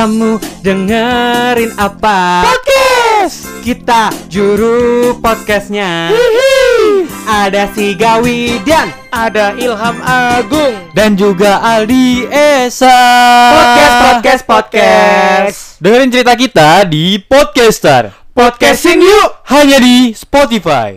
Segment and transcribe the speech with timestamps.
[0.00, 2.40] Kamu dengerin apa?
[2.48, 3.44] Podcast.
[3.60, 6.08] Kita juru podcastnya
[7.28, 10.72] Ada si Gawi dan Ada Ilham Agung.
[10.96, 12.96] dan juga Aldi Esa.
[13.52, 15.58] Podcast, podcast, podcast.
[15.84, 18.16] Dengerin cerita kita di Podcaster.
[18.32, 19.44] Podcasting yuk.
[19.52, 20.96] Hanya di Spotify.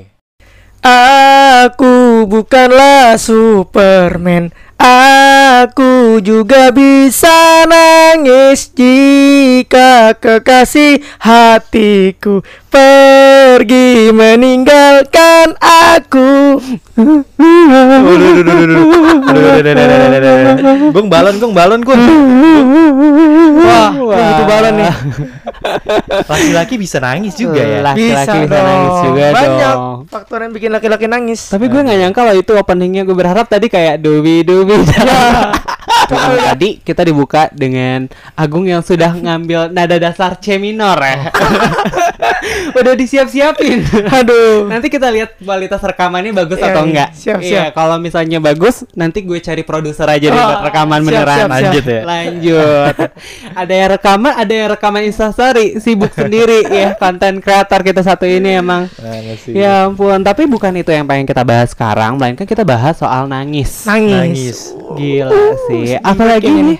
[0.79, 4.55] Aku bukanlah Superman.
[4.77, 12.92] Aku juga bisa nangis jika kekasih hatiku pergi
[14.13, 16.57] meninggalkan aku.
[20.93, 22.01] Gung balon, gung balon, gung.
[23.63, 24.93] Wah, yang itu balon nih.
[26.31, 27.79] Laki-laki bisa nangis juga ya.
[27.85, 31.49] Laki-laki bisa, nangis juga Banyak dong faktor yang bikin laki-laki nangis.
[31.49, 34.75] Tapi gue gak nyangka loh itu openingnya Gue berharap tadi kayak dubi dubi
[36.03, 41.29] Tuh, Tadi kita dibuka dengan Agung yang sudah ngambil nada dasar C minor ya
[42.79, 44.67] Udah disiap-siapin Aduh.
[44.67, 46.89] Nanti kita lihat kualitas rekamannya bagus Iya, atau iya.
[46.89, 47.09] enggak.
[47.13, 47.67] Siap, Iya, siap.
[47.73, 51.37] kalau misalnya bagus, nanti gue cari produser aja Oh, buat rekaman siap, beneran.
[51.37, 51.53] siap, siap.
[51.53, 52.01] Lanjut ya.
[52.03, 52.95] Lanjut.
[53.53, 58.59] ada yang rekaman, ada yang rekaman instastory, sibuk sendiri ya konten kreator kita satu ini
[58.59, 58.87] emang.
[59.39, 59.53] Sih?
[59.55, 63.85] Ya ampun, tapi bukan itu yang pengen kita bahas sekarang, melainkan kita bahas soal nangis.
[63.85, 64.13] Nangis.
[64.13, 64.57] Nangis.
[64.93, 65.31] Gila
[65.69, 65.92] sih.
[65.97, 66.79] Sedih Apalagi nih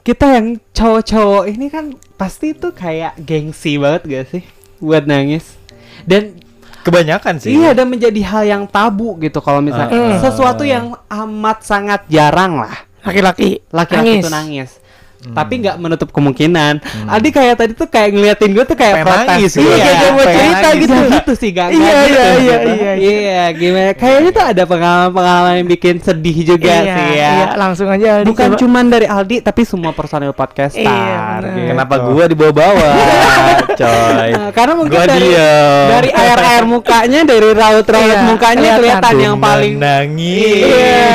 [0.00, 4.42] kita yang cowok-cowok ini kan pasti tuh kayak gengsi banget gak sih
[4.78, 5.58] buat nangis.
[6.02, 6.38] Dan
[6.78, 7.52] Kebanyakan sih.
[7.52, 10.16] Iya dan menjadi hal yang tabu gitu kalau misalnya Ah.
[10.18, 12.72] sesuatu yang amat sangat jarang lah
[13.04, 13.60] Laki-laki.
[13.68, 14.70] laki-laki itu nangis.
[15.18, 16.78] Tapi nggak menutup kemungkinan.
[17.04, 19.26] Adi kayak tadi tuh kayak ngeliatin gue tuh kayak protes.
[19.28, 19.66] nangis gitu.
[19.66, 20.94] Iya, Iya, kayak mau cerita gitu.
[20.94, 22.38] Ya gitu sih gak, Iya, iya, gitu, iya, gitu.
[22.38, 22.92] iya, iya.
[22.94, 23.90] Iya, gimana?
[23.94, 27.30] Kayaknya tuh ada pengalaman-pengalaman yang bikin sedih juga Iya, sih ya.
[27.34, 28.58] iya, langsung aja Aldi, Bukan coba.
[28.58, 30.74] cuman dari Aldi tapi semua personil podcast.
[30.74, 31.66] Iya, benar.
[31.66, 32.88] Kenapa gua dibawa-bawa,
[33.80, 34.30] coy?
[34.30, 35.86] Nah, karena mungkin Gua dari diem.
[35.88, 38.78] dari air air mukanya, dari raut-raut Iya, mukanya kelihatan.
[38.78, 40.62] kelihatan yang paling nangis.
[40.62, 41.06] Iya.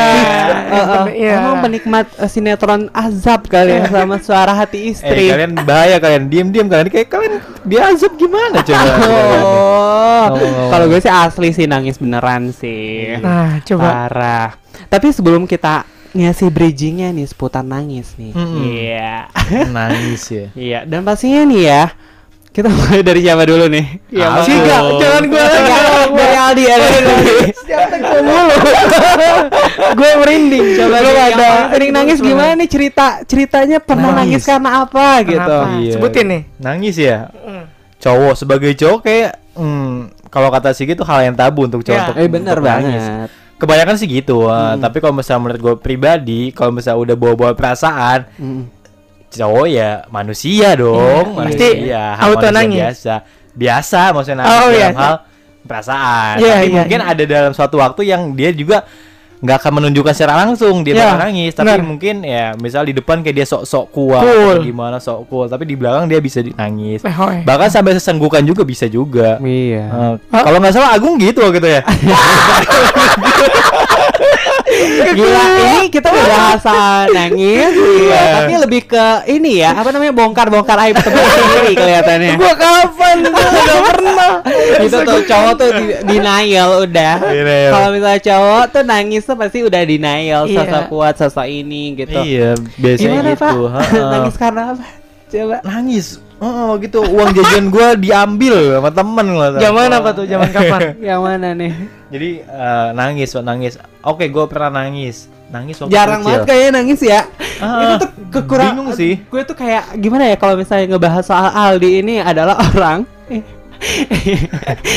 [0.74, 1.00] Iya.
[1.14, 1.34] Iya.
[1.38, 5.30] Emang penikmat eh, sinetron azab kali ya sama suara hati Eh, istri.
[5.30, 7.34] kalian bahaya kalian diem-diem kalian kayak kalian
[7.64, 8.90] diazab gimana coba?
[10.24, 10.70] Oh, Oh.
[10.70, 13.12] kalau gue sih asli sih nangis beneran sih.
[13.20, 14.08] Nah, coba.
[14.08, 14.50] Parah.
[14.88, 18.32] Tapi sebelum kita ngasih bridgingnya nih seputar nangis nih.
[18.32, 19.28] Iya.
[19.68, 20.48] nangis ya.
[20.56, 20.80] Iya.
[20.86, 21.84] Dan pastinya nih ya.
[22.54, 23.86] Kita mulai dari siapa dulu nih?
[24.08, 24.46] Iya, Aku.
[24.46, 24.46] Bang.
[24.54, 25.72] Enggak, jangan gue lagi.
[26.14, 26.76] dari Aldi ya.
[26.78, 27.36] dari Aldi.
[27.52, 28.56] Setiap gua mulu.
[29.98, 30.66] gue merinding.
[30.78, 31.50] Coba nih, ada.
[31.72, 34.44] sering nangis gimana nih cerita ceritanya pernah nangis, Nangis.
[34.46, 35.42] karena apa gitu?
[35.42, 35.82] Kenapa?
[35.82, 35.94] Iya.
[35.98, 36.42] Sebutin nih.
[36.60, 37.18] Nangis ya.
[37.34, 37.64] Mm.
[37.98, 39.94] Cowok sebagai cowok kayak hmm,
[40.28, 42.06] kalau kata sih gitu hal yang tabu untuk cowok Ya.
[42.06, 42.62] untuk, Eh nangis.
[42.62, 43.30] banget.
[43.56, 44.46] Kebanyakan sih gitu.
[44.46, 44.78] uh, Hmm.
[44.78, 48.64] Tapi kalau misalnya menurut gue pribadi, kalau misalnya udah bawa-bawa perasaan, Mm.
[49.36, 51.58] Cowok ya manusia dong, Iya, manusia.
[51.58, 52.80] pasti hal auto manusia nangis.
[52.80, 53.14] Biasa,
[53.54, 54.88] biasa maksudnya nangis Oh, dalam iya.
[54.94, 55.14] hal
[55.64, 56.34] perasaan.
[56.38, 57.10] Iya, tapi iya, mungkin iya.
[57.10, 58.78] ada dalam suatu waktu yang dia juga
[59.40, 61.84] nggak akan menunjukkan secara langsung dia Iya, bakal nangis tapi benar.
[61.84, 64.56] mungkin ya misal di depan kayak dia sok-sok kuat Cool.
[64.64, 67.44] gimana sok cool tapi di belakang dia bisa nangis Lehoy.
[67.44, 69.84] bahkan sampai sesenggukan juga bisa juga Iya.
[69.84, 70.42] Eh, Hah?
[70.42, 71.82] kalau nggak salah Agung gitu gitu ya
[75.14, 78.22] Gila, ini kita udah bahas soal nangis, iya.
[78.42, 82.34] tapi lebih ke ini ya, apa namanya bongkar-bongkar aib teman sendiri kelihatannya.
[82.36, 83.18] Gua kapan?
[83.30, 84.32] Gak pernah.
[84.82, 85.70] Itu tuh cowok tuh
[86.04, 87.16] denial udah.
[87.70, 90.56] Kalau misalnya cowok tuh nangis tuh pasti udah denial, Iya.
[90.66, 92.20] sosok kuat, sosok ini gitu.
[92.20, 93.60] iya biasanya Gimana gitu
[94.14, 94.86] nangis karena apa?
[95.30, 95.58] Coba.
[95.66, 96.06] nangis
[96.44, 100.26] oh gitu uang jajan gua diambil sama temen gua Zaman apa tuh?
[100.28, 100.80] Zaman kapan?
[101.00, 101.72] Yang mana nih?
[102.12, 103.74] jadi eh, nangis nangis
[104.04, 106.28] oke gua pernah nangis nangis waktu Jarang kecil.
[106.28, 107.22] banget kayaknya nangis ya.
[107.58, 108.74] Ah, itu tuh kekurangan.
[108.74, 109.14] bingung sih.
[109.24, 113.06] Gue tuh kayak gimana ya kalau misalnya ngebahas soal Aldi ini adalah orang.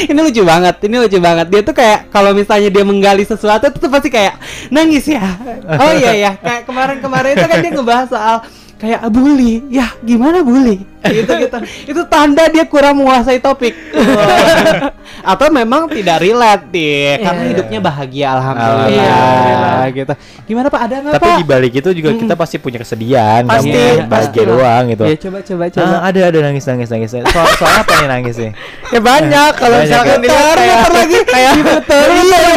[0.06, 1.46] ini lucu banget, ini lucu banget.
[1.50, 4.38] Dia tuh kayak kalau misalnya dia menggali sesuatu itu tuh pasti kayak
[4.70, 5.22] nangis ya.
[5.76, 8.36] Oh iya ya, kayak kemarin-kemarin itu kan dia ngebahas soal
[8.76, 9.64] kayak bully.
[9.68, 10.80] Ya, gimana bully?
[11.06, 11.56] Gitu gitu.
[11.86, 13.78] Itu tanda dia kurang menguasai topik.
[15.22, 17.50] Atau memang tidak relate dia karena Iya.
[17.52, 18.90] hidupnya bahagia alhamdulillah.
[18.90, 19.86] Alhamdulillah.
[19.92, 20.12] gitu.
[20.44, 20.80] Gimana Pak?
[20.82, 21.38] Ada nggak tapi Pak?
[21.38, 24.50] di balik itu juga kita pasti punya kesedihan nggak Pasti, pasti bahagia lah.
[24.50, 25.86] doang gitu Ya coba coba coba.
[25.86, 28.52] Ah, ada ada nangis nangis nangis soal soal apa nih nangis nih
[28.88, 29.50] Ya banyak.
[29.56, 30.22] Kalau Banyak misalkan ya.
[30.22, 32.06] dilihat kayak lagi kayak diputer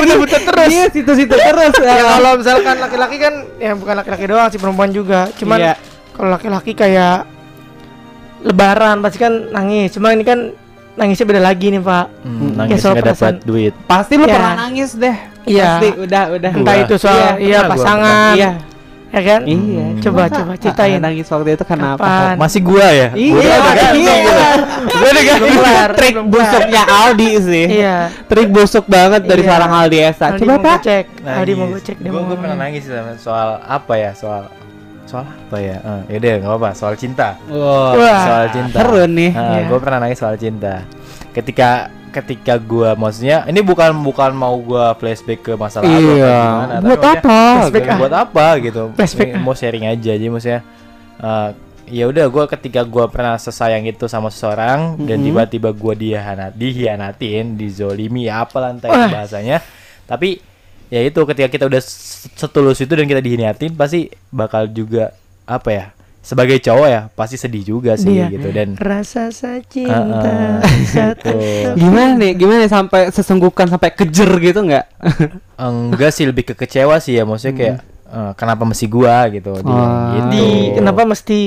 [0.03, 0.67] diputer terus.
[0.69, 1.73] Iya, situ-situ terus.
[1.79, 5.29] Ya kalau misalkan laki-laki kan ya bukan laki-laki doang sih perempuan juga.
[5.35, 5.73] Cuman Iya.
[6.19, 7.23] Kalau laki-laki kayak
[8.41, 9.91] lebaran pasti kan nangis.
[9.91, 10.51] Cuma ini kan
[10.93, 12.05] nangisnya beda lagi nih, Pak.
[12.21, 14.35] hmm, Ya, nangis soal nggak dapat duit pasti lu Ya.
[14.35, 15.17] pernah nangis deh.
[15.45, 15.69] Iya.
[15.73, 16.51] Pasti udah udah.
[16.53, 16.83] Entah Gua.
[16.83, 18.51] itu soal Iya, iya pasangan, Iya.
[19.09, 19.85] ya kan Iya.
[19.99, 22.03] coba Masa- coba ceritain nangis waktu itu kenapa?
[22.03, 22.35] Kapan?
[22.37, 23.07] Masih gua ya?
[23.09, 24.13] Iya, Gua udah ganti iya.
[24.13, 24.33] gitu.
[24.91, 25.49] Gua udah ganti.
[25.97, 27.65] Trik busuknya Aldi sih.
[27.73, 29.49] iya Trik busuk banget dari Iya.
[29.49, 30.25] seorang Aldi Esa.
[30.29, 30.77] Aldi Coba mau Pak.
[30.81, 33.93] cek Aldi mau gue cek dia Gua, mau gua pernah nangis sih sama soal apa
[33.95, 34.11] ya?
[34.13, 34.43] Soal
[35.09, 35.77] soal apa ya?
[36.05, 36.69] Eh, yaudah nggak apa-apa.
[36.71, 37.33] Soal cinta.
[37.49, 38.77] Wah, soal cinta.
[38.77, 39.31] seru nih.
[39.33, 39.61] Nah, Iya.
[39.65, 40.85] Gue pernah nangis soal cinta.
[41.29, 41.69] Ketika
[42.09, 46.37] ketika gua maksudnya ini bukan bukan mau gua flashback ke masa lalu Iya.
[46.41, 47.37] gimana, Buat apa?
[47.59, 47.97] Flashback Buat- ah.
[47.99, 50.61] buat apa gitu Flashback Ini mau sharing aja jadi maksudnya
[51.19, 51.49] eh,
[51.85, 55.25] ya udah gue ketika gua pernah sesayang itu sama seseorang dan Mhm.
[55.25, 58.49] tiba-tiba gua dihianat dihianatin dizolimi Wah.
[58.49, 59.61] itu bahasanya
[60.03, 60.41] tapi
[60.89, 61.81] ya itu ketika kita udah
[62.33, 65.13] setulus itu dan kita dihianatin pasti bakal juga
[65.43, 65.85] apa ya
[66.19, 68.27] sebagai cowok ya pasti sedih juga sih Iya.
[68.29, 71.31] gitu dan rasa sa cinta ah, bisa gitu.
[71.75, 72.31] Gimana nih?
[72.35, 74.85] Gimana nih sampai sesenggukan sampai kejer gitu nggak?
[75.57, 77.75] enggak sih lebih ke kecewa sih ya maksudnya kayak
[78.05, 79.61] eh, kenapa mesti gua gitu Oh.
[79.61, 81.39] gitu di kenapa mesti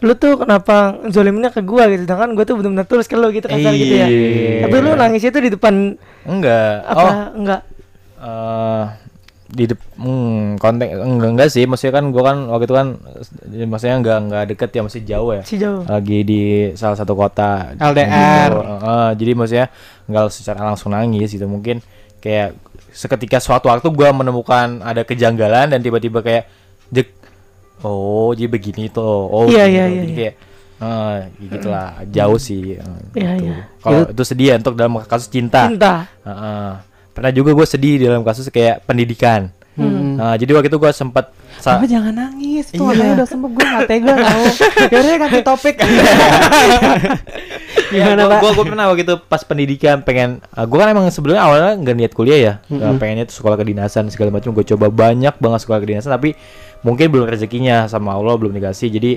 [0.00, 3.46] lu tuh kenapa zoliminnya ke gua gitu sedangkan gua tuh benar-benar tulus ke lu gitu
[3.46, 4.66] kasar gitu ya Iya.
[4.66, 7.60] tapi lu nangisnya tuh di depan enggak apa oh enggak
[8.22, 8.84] eh
[9.52, 12.88] di dep hmm, konteks enggak enggak sih maksudnya kan gua kan waktu itu kan
[13.68, 16.40] maksudnya enggak enggak deket ya masih jauh ya si jauh lagi di
[16.72, 18.48] salah satu kota LDR.
[18.48, 18.60] gitu.
[18.64, 19.66] Eh, jadi maksudnya
[20.08, 21.84] enggak secara langsung nangis gitu mungkin
[22.16, 22.56] kayak
[22.88, 26.48] seketika suatu waktu gua menemukan ada kejanggalan dan tiba-tiba kayak
[26.88, 27.12] jek
[27.84, 29.74] oh jadi begini tuh oh Iya, gitu.
[29.74, 30.34] iya, Jadi iya, kayak
[30.80, 33.44] eh, gitu lah jauh sih eh, Iya, gitu.
[33.52, 33.56] iya.
[33.84, 36.72] kalau itu sedih ya untuk dalam kasus cinta cinta Heeh.
[37.12, 40.20] Pernah juga gue sedih di dalam kasus kayak pendidikan Hmm.
[40.20, 42.68] Nah, jadi waktu itu gue sempat sa- Apa jangan nangis?
[42.68, 43.16] Itu Iya.
[43.16, 44.42] udah sembuh gue nggak tega tau.
[44.92, 45.74] Yaudah topik.
[45.80, 45.88] Ya,
[48.04, 48.38] Gimana, gua, Pak?
[48.38, 51.94] gua, gua pernah waktu itu pas pendidikan pengen uh, gua kan emang sebelumnya awalnya nggak
[51.94, 52.82] niat kuliah ya Mm-mm.
[52.82, 56.34] Uh, pengennya tuh sekolah kedinasan segala macam gue coba banyak banget sekolah kedinasan tapi
[56.80, 59.10] mungkin belum rezekinya sama Allah belum dikasih jadi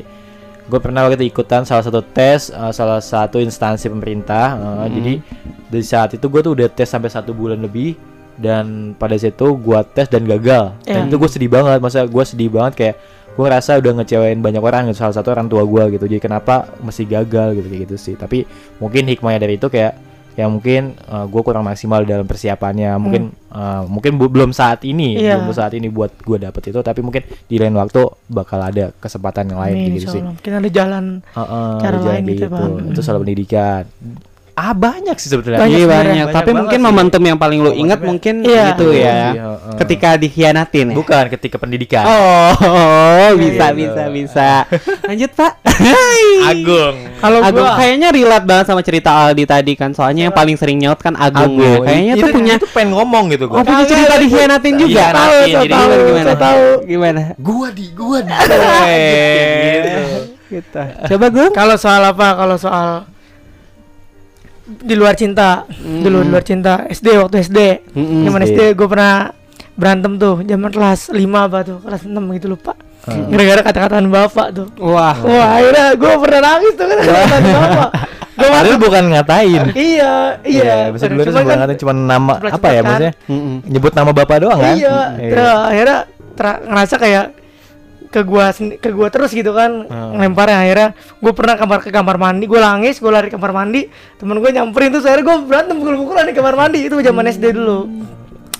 [0.66, 5.22] gue pernah waktu itu ikutan salah satu tes uh, salah satu instansi pemerintah uh, jadi
[5.70, 7.94] dari saat itu gue tuh udah tes sampai satu bulan lebih
[8.36, 10.76] dan pada situ gua tes dan gagal.
[10.84, 11.10] Dan Ya.
[11.10, 12.96] itu gue sedih banget masa gue sedih banget kayak
[13.32, 16.04] gue ngerasa udah ngecewain banyak orang gitu salah satu orang tua gua gitu.
[16.04, 18.16] Jadi kenapa mesti gagal gitu kayak gitu sih.
[18.20, 18.44] Tapi
[18.80, 19.96] mungkin hikmahnya dari itu kayak
[20.36, 22.92] ya mungkin gue kurang maksimal dalam persiapannya.
[22.96, 25.16] Mungkin eh, mungkin bu- belum saat ini.
[25.18, 25.40] Iya.
[25.40, 26.80] belum saat ini buat gue dapet itu.
[26.80, 30.22] Tapi mungkin di lain waktu bakal ada kesempatan yang lain Amin, gitu sih.
[30.22, 32.48] mungkin ada jalan Heeh, Cara ada jalan lain gitu, gitu.
[32.52, 32.72] Bang.
[32.92, 33.84] itu soal pendidikan
[34.56, 36.24] ah banyak sih sebetulnya Banyak Iya sebenarnya.
[36.24, 36.28] banyak.
[36.34, 36.86] Tapi mungkin sih.
[36.86, 38.64] momentum yang paling lu ingat Momentumnya- mungkin Iya.
[38.72, 39.16] gitu Iya, ya.
[39.36, 39.76] heeh.
[39.76, 40.96] Ketika dikhianatin ya.
[40.96, 43.80] bukan ketika pendidikan Oh, oh, bisa Gitu.
[43.84, 44.50] bisa bisa.
[45.04, 45.52] Lanjut Pak.
[46.46, 49.92] Agung kalau Agung gua kayaknya relate banget sama cerita Aldi tadi kan.
[49.92, 51.80] Soalnya yang paling sering nyaut kan Agung, ya.
[51.82, 55.04] Kayaknya itu, tuh punya itu pengen ngomong gitu Oh, gua punya cerita dikhianatin juga.
[55.04, 55.36] Iya, Tahu,
[55.68, 56.64] tahu, gimana, tahu.
[56.86, 57.22] Gimana?
[57.38, 60.00] gua di gua di Gitu.
[60.48, 60.82] Gitu.
[61.10, 61.52] Coba Gung.
[61.52, 62.88] kalau soal apa kalau soal
[64.66, 66.90] di luar cinta dulu di luar cinta.
[66.90, 67.60] SD waktu SD
[67.94, 68.22] Mm-mm.
[68.26, 68.50] zaman SD.
[68.50, 69.30] SD gue pernah
[69.76, 72.74] berantem tuh zaman kelas 5 apa tuh kelas 6 gitu lupa.
[73.06, 74.68] Gara-gara kata-kataan bapak tuh.
[74.82, 75.14] Wah.
[75.22, 77.90] wah akhirnya gue pernah nangis tuh kan kata-kataan bapak.
[78.36, 79.64] Gue Padahal bukan ngatain.
[79.72, 80.14] Iya
[80.44, 80.74] iya.
[80.92, 83.14] Bisa dulu Cuman kan ngatain cuma nama apa ya maksudnya?
[83.30, 83.56] Mm-mm.
[83.70, 84.76] nyebut nama bapak doang kan?
[84.76, 85.98] Iya terus akhirnya
[86.34, 87.26] ter- ngerasa kayak
[88.16, 90.16] ke gua ke gua terus gitu kan Hmm.
[90.16, 93.92] ngelemparnya akhirnya gue pernah kamar ke kamar mandi gue nangis gue lari ke kamar mandi
[94.16, 97.92] temen gue nyamperin terus akhirnya gue berantem pukul-pukulan di kamar mandi itu zaman SD dulu.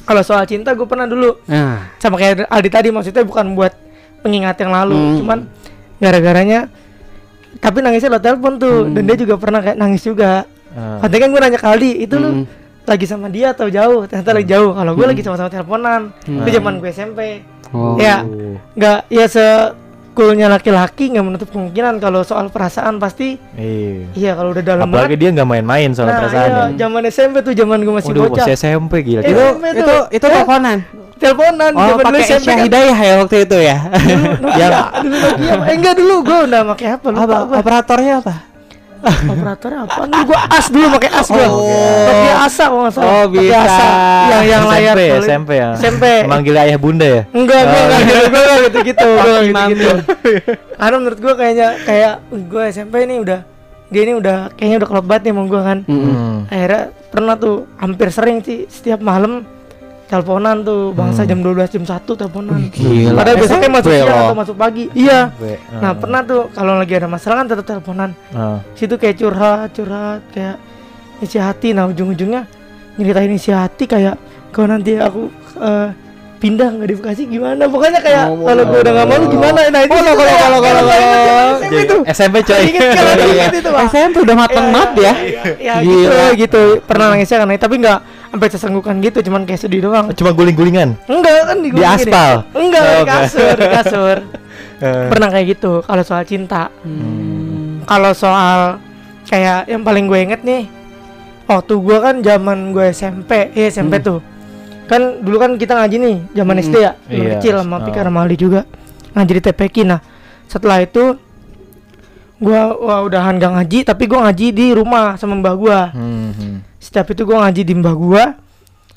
[0.04, 1.40] Kalau soal cinta gue pernah dulu.
[1.48, 3.72] Nah, sama kayak Aldi tadi maksudnya bukan buat
[4.20, 5.16] pengingat yang lalu Hmm.
[5.18, 5.40] cuman
[5.96, 6.68] gara-garanya
[7.56, 10.44] tapi nangisnya lo telepon tuh dan dia juga pernah kayak nangis juga.
[10.76, 11.00] Ah.
[11.00, 12.46] Katanya kan gue nanya ke Aldi itu lu Hmm.
[12.84, 14.04] lagi sama dia atau jauh?
[14.04, 16.12] Ternyata lagi jauh kalau gue lagi sama-sama teleponan.
[16.22, 17.20] Itu zaman gue SMP
[17.70, 17.96] Oh.
[17.96, 18.22] ya
[18.72, 24.64] nggak ya sekulnya laki-laki nggak menutup kemungkinan kalau soal perasaan pasti iya iya kalau udah
[24.64, 27.78] dalam apalagi banget dia nggak main-main soal nah perasaan iya, ya zaman SMP tuh zaman
[27.80, 29.36] gue masih Waduh, bocah masih SMP gila Eh, itu.
[29.36, 30.02] SMP itu tuh.
[30.10, 30.32] itu Ya.
[30.32, 30.78] teleponan.
[31.16, 33.78] teleponan Oh, zaman dulu pakai SMP kan Hidayah ya waktu itu ya.
[33.80, 34.68] dulu Nokia
[35.66, 38.34] eh enggak dulu gue udah pakai apa lupa apa operatornya apa?
[39.06, 42.38] Operatornya apa dulu gue as dulu pakai as gue Oh.
[42.38, 43.58] Asa kalau nggak salah Oh, bisa.
[43.58, 43.88] Asa.
[44.28, 45.24] yang yang layar SMP, tulis.
[45.24, 49.24] SMP ya SMP manggil ayah bunda ya Enggak, gue enggak gitu, gue enggak gitu-gitu, gue
[49.24, 49.72] enggak Mami.
[49.72, 49.94] gitu-gitu.
[50.76, 53.40] Karena menurut gue kayaknya kayak gue SMP ini udah
[53.86, 55.78] dia ini udah kayaknya udah banget nih sama gue kan.
[55.86, 56.38] Hmm.
[56.48, 59.46] Akhirnya pernah tuh hampir sering sih setiap malam
[60.06, 62.60] teleponan tuh bangsa jam 12 jam 1 teleponan.
[62.70, 63.18] gila.
[63.18, 64.84] Padahal besoknya masuk siang atau masuk pagi.
[64.94, 65.20] Iya.
[65.34, 65.96] Sampai, Nah, ah.
[65.98, 68.10] pernah tuh kalau lagi ada masalah kan tetap teleponan.
[68.32, 68.62] Ah.
[68.78, 70.58] Situ kayak curhat, curhat kayak
[71.26, 71.74] isi hati.
[71.74, 72.46] Nah, ujung-ujungnya
[73.02, 74.16] nyeritain isi hati kayak
[74.54, 75.28] kalau nanti aku
[75.60, 75.90] eh,
[76.46, 79.82] pindah nggak di Bekasi gimana pokoknya kayak Oh, kalau gue udah nggak mau gimana nah
[79.82, 82.62] itu Oh, kalau- kalau- kalau- kalau- itu SMP coy.
[82.70, 83.50] Iya.
[83.84, 85.14] SMP udah mateng Iya, banget ya.
[85.58, 85.90] ya Gila.
[85.90, 88.00] gitu gitu pernah nangisnya kan tapi nggak
[88.30, 90.94] sampai sesenggukan gitu cuman kayak sedih doang Cuma guling-gulingan.
[91.08, 92.32] enggak kan di, aspal?
[92.54, 93.18] enggak Oh, di enggak.
[93.26, 94.18] kasur di kasur
[94.86, 95.08] Eh.
[95.10, 97.82] pernah kayak gitu kalau soal cinta Hmm.
[97.84, 98.78] kalau soal
[99.26, 100.70] kayak yang paling gue inget nih
[101.46, 104.06] waktu gue kan zaman gue SMP ya SMP Hmm.
[104.06, 104.20] tuh
[104.86, 106.64] kan dulu kan kita ngaji nih zaman Hmm.
[106.64, 107.30] SD ya Iya.
[107.36, 107.84] kecil sama Oh.
[107.84, 108.62] Pika sama Aldi juga
[109.12, 110.00] ngaji di TPK nah
[110.46, 111.18] setelah itu
[112.38, 116.56] gue wah udahan gak ngaji tapi gue ngaji di rumah sama mbah gue Hmm, hmm.
[116.78, 118.24] setiap itu gue ngaji di mbah gue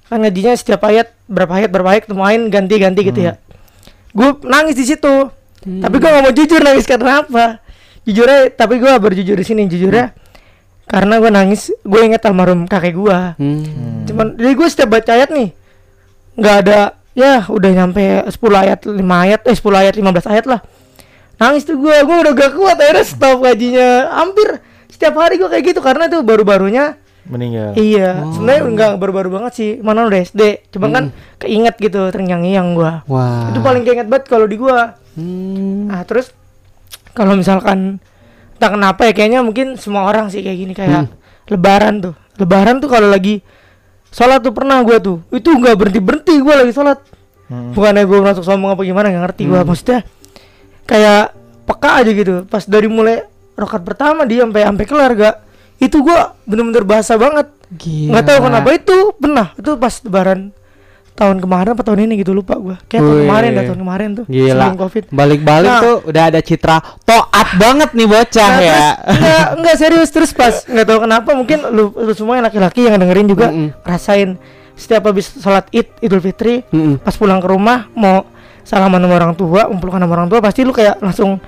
[0.05, 3.39] kan ngajinya setiap ayat berapa ayat berapa ayat main ganti-ganti gitu ya
[4.11, 5.83] gue nangis di situ Hmm.
[5.83, 7.59] tapi gue gak mau jujur nangis karena apa
[8.05, 10.15] jujurnya tapi gue berjujur di sini jujurnya
[10.85, 14.07] karena gue nangis gue inget almarhum kakek gue Hmm.
[14.07, 15.51] cuman jadi gue setiap baca ayat nih
[16.39, 16.81] nggak ada
[17.13, 20.61] ya udah nyampe 10 ayat 5 ayat eh 10 ayat 15 ayat lah
[21.37, 25.65] nangis tuh gue gue udah gak kuat akhirnya stop gajinya hampir setiap hari gue kayak
[25.69, 27.77] gitu karena tuh baru-barunya Meninggal.
[27.77, 28.33] iya Oh.
[28.33, 33.51] sebenarnya enggak baru-baru banget sih mana udah SD cuma kan keinget gitu terngiang-ngiang gue Wah.
[33.51, 34.79] itu paling keinget banget kalau di gue
[35.19, 35.91] Hmm.
[35.91, 36.31] Nah terus
[37.11, 37.99] kalau misalkan
[38.55, 41.11] entah kenapa ya kayaknya mungkin semua orang sih kayak gini kayak
[41.49, 42.15] Lebaran tuh.
[42.37, 43.43] Lebaran tuh kalau lagi
[44.09, 46.99] sholat tuh pernah gua tuh itu nggak berhenti berhenti gua lagi sholat.
[47.49, 47.73] Hmm.
[47.73, 50.05] Bukannya gua masuk sombong apa gimana nggak ngerti gua maksudnya
[50.85, 51.33] kayak
[51.65, 52.33] peka aja gitu.
[52.45, 53.25] Pas dari mulai
[53.57, 55.37] rokat pertama dia sampai sampai kelar gak
[55.79, 57.49] itu gua bener-bener bahasa banget.
[57.69, 58.11] Gila.
[58.17, 60.41] Nggak tahu kenapa itu pernah itu pas Lebaran
[61.19, 62.77] tahun kemarin apa tahun ini gitu lupa gua.
[62.87, 64.49] Kayak tahun kemarin dah tahun kemarin tuh Gila.
[64.55, 65.05] sebelum covid.
[65.11, 65.83] Balik-balik Nah.
[65.83, 66.77] tuh udah ada citra
[67.39, 68.75] toat banget nih bocah Nah, ya.
[68.75, 72.81] terus enggak enggak serius terus pas nggak tahu kenapa mungkin lu, lu semua yang laki-laki
[72.85, 73.71] yang dengerin juga Mm-mm.
[73.83, 74.35] rasain
[74.75, 76.99] setiap habis sholat id idul fitri Mm-mm.
[76.99, 78.27] pas pulang ke rumah mau
[78.63, 81.39] salaman sama orang tua kumpulkan sama orang tua pasti lu kayak langsung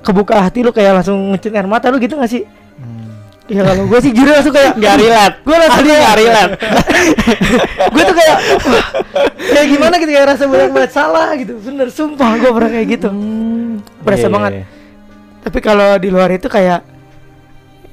[0.00, 2.44] kebuka hati lu kayak langsung ngecit air mata lu gitu gak sih
[3.44, 5.36] Ya kalau gue sih jujur langsung kayak Gak relate.
[5.44, 6.52] Gue langsung kayak gak relate.
[7.92, 8.36] Gue tuh kayak
[9.52, 13.08] Kayak gimana gitu kayak rasa banyak banget salah gitu Bener sumpah gue pernah kayak gitu
[14.00, 14.64] Berasa Iya, banget iya.
[15.44, 16.96] Tapi kalau di luar itu kayak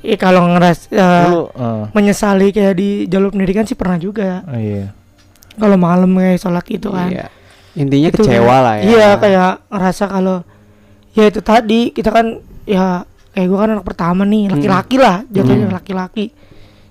[0.02, 4.42] Ya kalau ngeras Dulu, eh, menyesali kayak di jalur pendidikan sih pernah juga.
[4.44, 4.90] oh iya.
[5.54, 7.06] Kalau malam kayak sholat gitu kan.
[7.06, 7.30] Iya.
[7.78, 8.84] Intinya Itu kecewa kayak- lah ya.
[8.84, 10.38] Iya kayak ngerasa kalau
[11.12, 12.26] ya itu tadi kita kan
[12.66, 15.78] ya kayak gua kan anak pertama nih laki-laki lah jatuhnya Hmm.
[15.78, 16.26] laki-laki.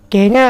[0.06, 0.44] Kayaknya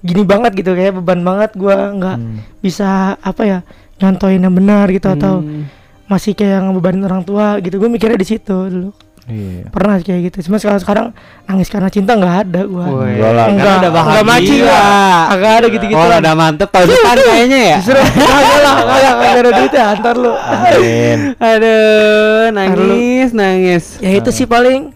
[0.00, 2.36] gini banget gitu kayak beban banget gua nggak Hmm.
[2.58, 3.58] bisa apa ya
[3.96, 5.70] nyontoin yang benar gitu atau Hmm.
[6.04, 8.90] masih kayak ngebebanin orang tua gitu gue mikirnya di situ dulu
[9.22, 9.70] Iya.
[9.70, 11.06] pernah kayak gitu cuma sekarang sekarang
[11.46, 14.10] nangis karena cinta nggak ada gua Enggak lah, enggak, udah bahagia.
[14.10, 14.82] enggak maci gua.
[15.30, 16.18] Agak ada gitu-gitu Oh, lah.
[16.18, 17.78] udah mantep tahun depan kayaknya ya.
[17.78, 20.32] Justru kagak lah, kagak ada duit ya, antar lu.
[20.34, 21.18] Amin.
[21.38, 23.84] Aduh, nangis, nangis.
[23.98, 24.90] Ya itu sih paling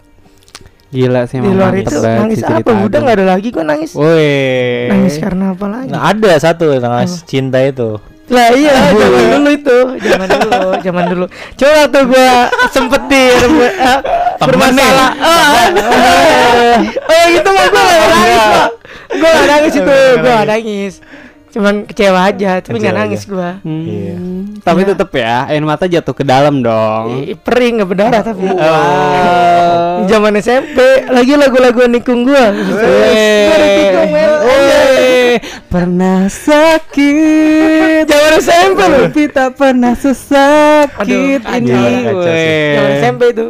[0.87, 2.71] Gila sih di luar itu nangis apa?
[2.83, 3.91] Udah nggak ada lagi gua nangis.
[3.91, 4.87] Woi.
[4.87, 5.87] Nangis karena apa lagi?
[5.87, 7.95] Nah, ada satu nangis cinta itu.
[8.27, 11.25] Lah iya, zaman dulu itu, zaman dulu, zaman dulu.
[11.55, 12.31] Coba waktu gua
[12.67, 13.99] sempet di eh,
[14.37, 15.09] bermasalah.
[15.15, 15.67] Ah, ah.
[17.07, 18.67] Oh yang itu mah gua nangis Pak.
[19.15, 20.93] Gua nggak nangis itu, gua nggak nangis.
[21.47, 23.31] Cuman kecewa aja, tapi nggak nangis aja.
[23.31, 23.49] gua.
[23.63, 24.15] Hmm, Iya.
[24.59, 24.89] Tapi Iya.
[24.91, 27.23] tetep ya, air mata jatuh ke dalam dong.
[27.23, 28.43] Ih, Perih nggak berdarah tapi.
[28.43, 30.03] Wow.
[30.03, 32.51] Di zaman SMP lagi lagu-lagu nikung gua.
[35.77, 38.09] Pernah sakit.
[38.09, 38.97] Zaman SMP lu.
[39.05, 42.01] Tapi tak pernah sesakit Aduh, ini.
[42.73, 43.47] Zaman SMP itu.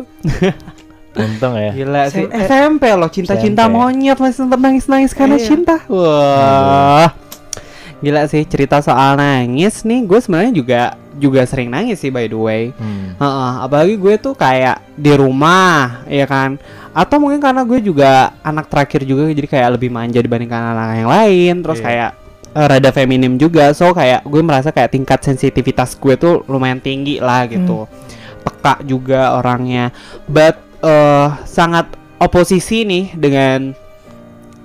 [1.24, 1.72] Untung ya.
[1.72, 2.27] Gila sih.
[2.27, 2.43] SMP.
[2.43, 5.48] SMP loh, cinta-cinta monyet masih tetap nangis-nangis karena Iya.
[5.48, 5.75] cinta.
[5.88, 7.15] Wah.
[8.03, 10.81] Gila sih cerita soal nangis nih, gue sebenarnya juga
[11.18, 12.64] juga sering nangis sih by the way.
[12.78, 13.18] Hmm.
[13.18, 16.62] Heeh, apalagi gue tuh kayak di rumah, ya kan?
[16.94, 21.10] Atau mungkin karena gue juga anak terakhir juga, jadi kayak lebih manja dibandingkan anak yang
[21.10, 21.56] lain.
[21.66, 21.86] Terus Iya.
[21.86, 22.12] kayak
[22.58, 27.22] eh, rada feminim juga, so kayak gue merasa kayak tingkat sensitivitas gue tuh lumayan tinggi
[27.22, 27.86] lah gitu.
[28.42, 29.94] Peka juga orangnya,
[30.26, 33.74] but eh, sangat oposisi nih dengan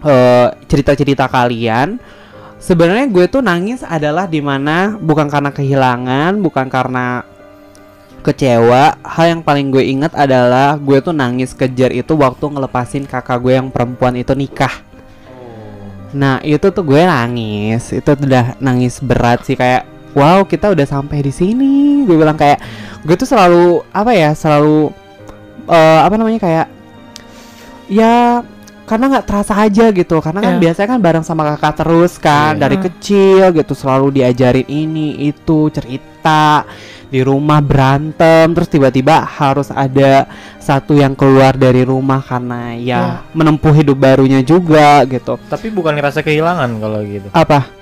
[0.05, 2.01] eh, cerita-cerita kalian.
[2.63, 7.27] Sebenarnya gue tuh nangis adalah di mana bukan karena kehilangan, bukan karena
[8.23, 9.03] kecewa.
[9.03, 13.59] Hal yang paling gue ingat adalah gue tuh nangis kejar itu waktu ngelepasin kakak gue
[13.59, 14.71] yang perempuan itu nikah.
[16.15, 19.83] Nah itu tuh gue nangis, itu tuh udah nangis berat sih kayak
[20.15, 22.07] wow kita udah sampai di sini.
[22.07, 22.63] Gue bilang kayak
[23.03, 24.95] gue tuh selalu apa ya selalu
[25.67, 26.67] eh, apa namanya kayak
[27.91, 28.47] ya
[28.83, 30.63] karena nggak terasa aja gitu karena kan Iya.
[30.63, 32.63] biasanya kan bareng sama kakak terus kan Iya.
[32.63, 32.85] dari Hmm.
[32.91, 36.63] kecil gitu selalu diajarin ini itu cerita cerita
[37.11, 40.31] di rumah berantem terus tiba-tiba harus ada
[40.63, 46.23] satu yang keluar dari rumah karena ya menempuh hidup barunya juga gitu Tapi bukan ngerasa
[46.23, 47.27] kehilangan kalau gitu.
[47.35, 47.82] apa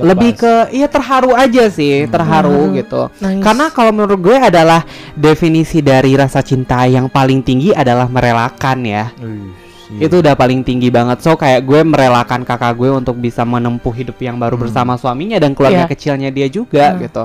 [0.00, 0.40] Eh, lebih lepas.
[0.40, 3.40] ke iya terharu aja sih terharu gitu Nangis.
[3.40, 4.80] karena kalau menurut gue adalah
[5.12, 9.52] definisi dari rasa cinta yang paling tinggi adalah merelakan ya Wih,
[9.92, 10.06] iya.
[10.06, 14.16] itu udah paling tinggi banget so kayak gue merelakan kakak gue untuk bisa menempuh hidup
[14.18, 14.64] yang baru Hmm.
[14.64, 15.90] bersama suaminya dan keluarga Iya.
[15.90, 17.00] kecilnya dia juga Hmm.
[17.00, 17.22] gitu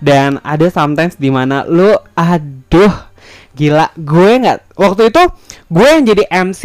[0.00, 3.12] dan ada sometimes di mana lu aduh
[3.52, 5.22] gila gue nggak waktu itu
[5.68, 6.62] gue yang jadi MC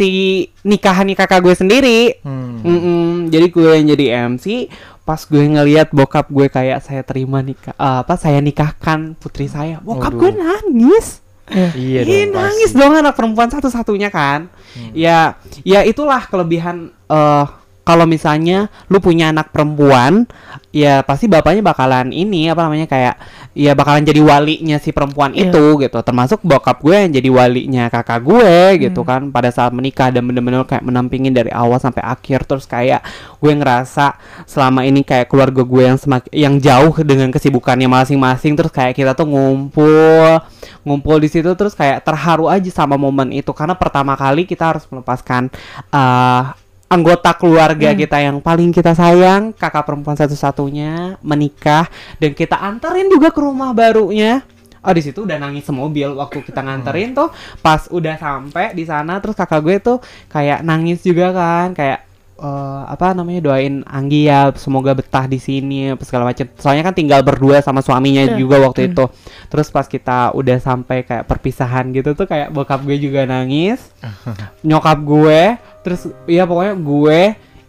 [0.60, 2.48] nikahan nih kakak gue sendiri Hmm.
[2.60, 4.68] Mm-mm, jadi gue yang jadi MC
[5.04, 9.80] pas gue ngelihat bokap gue kayak saya terima nikah eh, apa saya nikahkan putri saya
[9.82, 10.20] bokap Waduh.
[10.20, 11.06] gue nangis
[11.50, 12.78] Iya Ih, dong, nangis pasti.
[12.78, 14.46] dong anak perempuan satu-satunya kan.
[14.70, 14.94] Hmm.
[14.94, 15.34] Ya,
[15.66, 17.46] ya itulah kelebihan eh
[17.82, 20.30] kalau misalnya lu punya anak perempuan,
[20.70, 23.18] ya pasti bapaknya bakalan ini apa namanya kayak
[23.50, 25.50] ya bakalan jadi walinya si perempuan Iya.
[25.50, 25.98] itu gitu.
[26.00, 28.54] Termasuk bokap gue yang jadi walinya kakak gue
[28.86, 29.08] gitu Hmm.
[29.08, 33.02] kan pada saat menikah dan bener-bener kayak menampingin dari awal sampai akhir terus kayak
[33.38, 34.14] gue ngerasa
[34.46, 39.12] selama ini kayak keluarga gue yang semakin yang jauh dengan kesibukannya masing-masing terus kayak kita
[39.12, 40.38] tuh ngumpul
[40.82, 44.84] ngumpul di situ terus kayak terharu aja sama momen itu karena pertama kali kita harus
[44.88, 45.50] melepaskan
[45.90, 46.42] eh,
[46.90, 47.98] anggota keluarga Hmm.
[48.02, 51.86] kita yang paling kita sayang kakak perempuan satu-satunya menikah
[52.18, 54.42] dan kita anterin juga ke rumah barunya.
[54.82, 57.30] Oh di situ udah nangis semobil waktu kita nganterin tuh.
[57.62, 62.09] Pas udah sampai di sana terus kakak gue tuh kayak nangis juga kan kayak
[62.40, 66.92] eh, apa namanya doain Anggi ya semoga betah di sini apa segala macam soalnya kan
[66.92, 68.34] tinggal berdua sama suaminya Iya.
[68.34, 68.90] juga waktu Hmm.
[68.90, 69.04] itu
[69.46, 73.78] terus pas kita udah sampai kayak perpisahan gitu tuh kayak bokap gue juga nangis
[74.62, 75.42] nyokap gue
[75.80, 77.20] terus ya pokoknya gue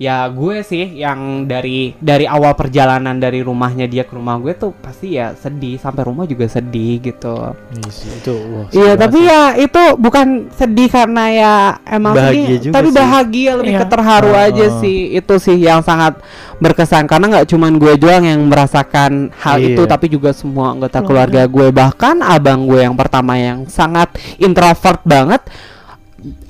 [0.02, 4.74] ya gue sih yang dari dari awal perjalanan dari rumahnya dia ke rumah gue tuh
[4.74, 8.36] pasti ya sedih sampai rumah juga sedih gitu Iya itu
[8.74, 11.54] Iya, tapi ya itu bukan sedih karena ya
[11.86, 12.98] emang Bahagia sedih, juga tapi sih.
[12.98, 13.82] bahagia lebih Iya.
[13.82, 14.42] ke terharu Oh.
[14.42, 14.98] aja sih.
[15.14, 16.18] Itu sih yang sangat
[16.58, 19.68] berkesan karena nggak cuman gue doang yang merasakan hal Iya.
[19.70, 21.38] itu, tapi juga semua anggota Keluarga.
[21.38, 25.46] keluarga gue bahkan abang gue yang pertama yang sangat introvert banget.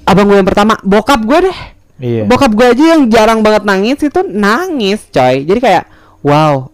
[0.03, 1.59] Abang gue yang pertama, bokap gue deh.
[2.01, 2.25] Iya.
[2.25, 5.45] Bokap gue aja yang jarang banget nangis itu nangis, coy.
[5.45, 5.85] Jadi kayak
[6.25, 6.67] wow,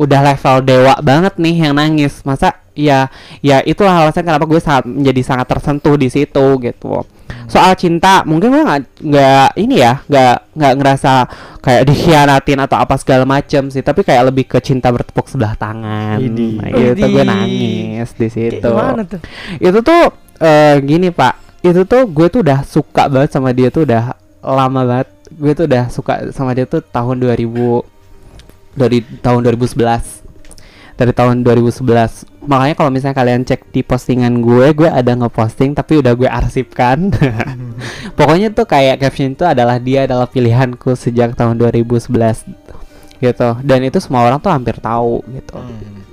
[0.00, 2.24] udah level dewa banget nih yang nangis.
[2.24, 3.06] Masa ya
[3.38, 7.04] ya itulah alasan kenapa gue sangat menjadi sangat tersentuh di situ gitu.
[7.44, 11.12] Soal cinta mungkin gue nggak nggak ini ya nggak nggak ngerasa
[11.60, 16.20] kayak dikhianatin atau apa segala macem sih tapi kayak lebih ke cinta bertepuk sebelah tangan
[16.20, 16.60] Idih.
[16.60, 19.20] nah, gitu gue nangis di situ gimana tuh?
[19.56, 20.02] itu tuh
[20.44, 24.80] eh, gini pak itu tuh gue tuh udah suka banget sama dia tuh udah lama
[24.84, 25.08] banget.
[25.32, 27.48] Gue tuh udah suka sama dia tuh tahun 2000
[28.76, 30.24] dari tahun 2011
[30.94, 35.98] dari tahun 2011 makanya kalau misalnya kalian cek di postingan gue gue ada ngeposting tapi
[35.98, 37.10] udah gue arsipkan.
[38.18, 42.06] Pokoknya tuh kayak caption itu adalah dia adalah pilihanku sejak tahun 2011
[43.18, 43.48] gitu.
[43.64, 45.56] Dan itu semua orang tuh hampir tahu gitu.
[45.58, 46.03] Hmm.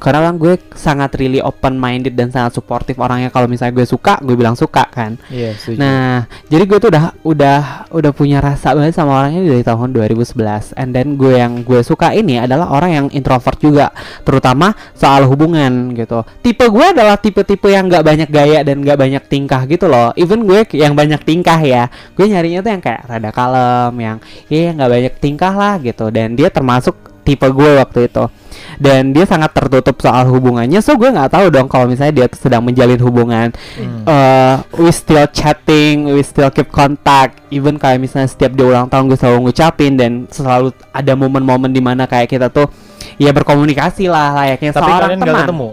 [0.00, 3.28] Karena kan gue sangat really open minded dan sangat suportif orangnya.
[3.28, 5.20] Kalau misalnya gue suka gue bilang suka kan?
[5.28, 5.76] Iya, setuju.
[5.76, 7.60] nah jadi gue tuh udah udah
[7.92, 12.16] udah punya rasa banget sama orangnya dari tahun 2011 and then gue yang gue suka
[12.16, 13.92] ini adalah orang yang introvert juga.
[14.24, 16.24] Terutama soal hubungan gitu.
[16.40, 20.16] Tipe gue adalah tipe-tipe yang nggak banyak gaya dan nggak banyak tingkah gitu loh.
[20.16, 21.92] Even gue yang banyak tingkah ya.
[22.16, 24.16] Gue nyarinya tuh yang kayak rada kalem yang
[24.48, 26.08] ya nggak banyak tingkah lah gitu.
[26.08, 28.39] Dan dia termasuk tipe gue waktu itu
[28.80, 32.40] dan dia sangat tertutup soal hubungannya so gue nggak tahu dong kalau misalnya dia tuh
[32.40, 34.02] sedang menjalin hubungan Hmm.
[34.02, 37.38] eh we still chatting, we still keep contact.
[37.48, 41.78] Even kayak misalnya setiap dia ulang tahun gue selalu ngucapin dan selalu ada momen-momen di
[41.78, 42.72] mana kayak kita tuh
[43.14, 45.44] ya berkomunikasi lah layaknya Tapi seorang kalian nggak teman.
[45.44, 45.68] ketemu.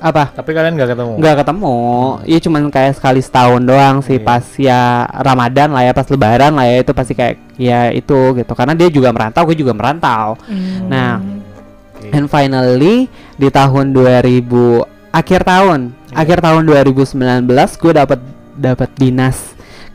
[0.00, 0.24] Apa?
[0.32, 1.12] Tapi kalian nggak ketemu.
[1.16, 1.76] Nggak ketemu.
[2.24, 4.26] Iya cuman kayak sekali setahun doang sih Iya.
[4.26, 4.80] pas ya
[5.14, 8.88] Ramadan lah ya pas Lebaran lah ya itu pasti kayak ya itu gitu karena dia
[8.88, 10.36] juga merantau, gue juga merantau.
[10.86, 11.39] Nah,
[12.00, 12.16] Oke.
[12.16, 16.16] And finally di tahun 2000 akhir tahun, Iya.
[16.16, 18.20] akhir tahun 2019 gue dapat
[18.56, 19.36] dapat dinas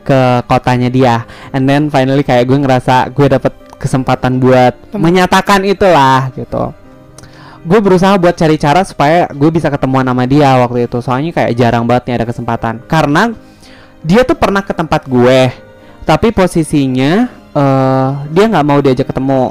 [0.00, 1.26] ke kotanya dia.
[1.50, 6.70] And then finally kayak gue ngerasa gue dapat kesempatan buat Tem- menyatakan itulah gitu.
[7.66, 11.02] Gue berusaha buat cari cara supaya gue bisa ketemuan sama dia waktu itu.
[11.02, 12.78] Soalnya kayak jarang banget nih ada kesempatan.
[12.86, 13.34] Karena
[14.06, 15.50] dia tuh pernah ke tempat gue,
[16.06, 19.50] tapi posisinya eh dia nggak mau diajak ketemu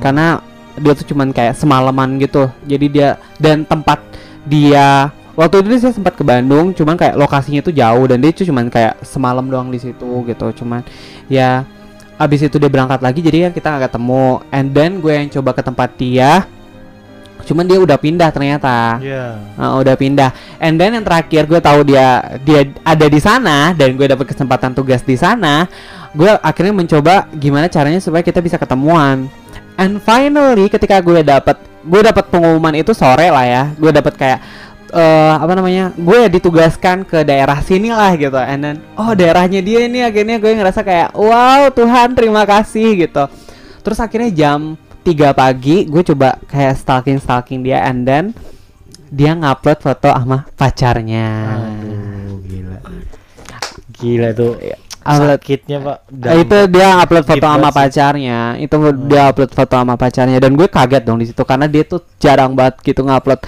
[0.00, 0.40] karena
[0.78, 4.00] dia tuh cuman kayak semalaman gitu jadi dia dan tempat
[4.46, 8.48] dia waktu itu dia sempat ke Bandung cuman kayak lokasinya tuh jauh dan dia tuh
[8.48, 10.84] cuman kayak semalam doang di situ gitu cuman
[11.28, 11.64] ya
[12.20, 15.50] abis itu dia berangkat lagi jadi kan kita nggak ketemu and then gue yang coba
[15.56, 16.46] ke tempat dia
[17.42, 19.26] cuman dia udah pindah ternyata Iya.
[19.58, 20.30] Uh, udah pindah.
[20.62, 24.72] And then yang terakhir gue tahu dia dia ada di sana dan gue dapat kesempatan
[24.72, 25.66] tugas di sana.
[26.14, 29.26] Gue akhirnya mencoba gimana caranya supaya kita bisa ketemuan.
[29.80, 33.62] And finally ketika gue dapat gue dapat pengumuman itu sore lah ya.
[33.74, 34.38] Gue dapat kayak
[34.92, 35.90] eh apa namanya?
[35.96, 38.36] Gue ditugaskan ke daerah sini lah gitu.
[38.36, 43.24] And then oh daerahnya dia ini akhirnya gue ngerasa kayak wow Tuhan terima kasih gitu.
[43.82, 48.30] Terus akhirnya jam 3 pagi gue coba kayak stalking stalking dia and then
[49.12, 51.58] dia ngupload foto sama pacarnya.
[51.60, 52.78] Aduh, gila.
[53.92, 54.56] Gila tuh.
[55.02, 55.38] Upload.
[55.38, 55.98] Sakitnya, Pak.
[56.10, 58.38] Eh, itu dia upload foto sama pacarnya.
[58.56, 58.76] Itu
[59.10, 60.38] dia upload foto sama pacarnya.
[60.38, 63.42] Dan gue kaget dong di situ karena dia tuh jarang banget gitu ngupload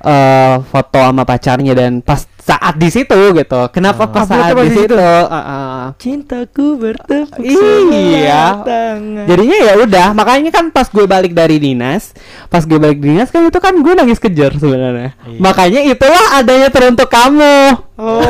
[0.00, 3.60] eh foto sama pacarnya dan pas saat di situ gitu.
[3.74, 4.14] Kenapa Oh.
[4.14, 4.86] pas saat di situ?
[4.86, 4.94] situ?
[4.94, 5.82] Heeh.
[5.98, 8.62] Cintaku bertepuk Iya.
[8.62, 9.26] tangan.
[9.26, 12.14] Jadinya ya udah, makanya kan pas gue balik dari dinas,
[12.46, 15.18] pas gue balik dinas kan itu kan gue nangis kejer sebenarnya.
[15.26, 15.38] Iya.
[15.42, 17.82] Makanya itulah adanya teruntuk kamu.
[17.98, 18.22] Oh,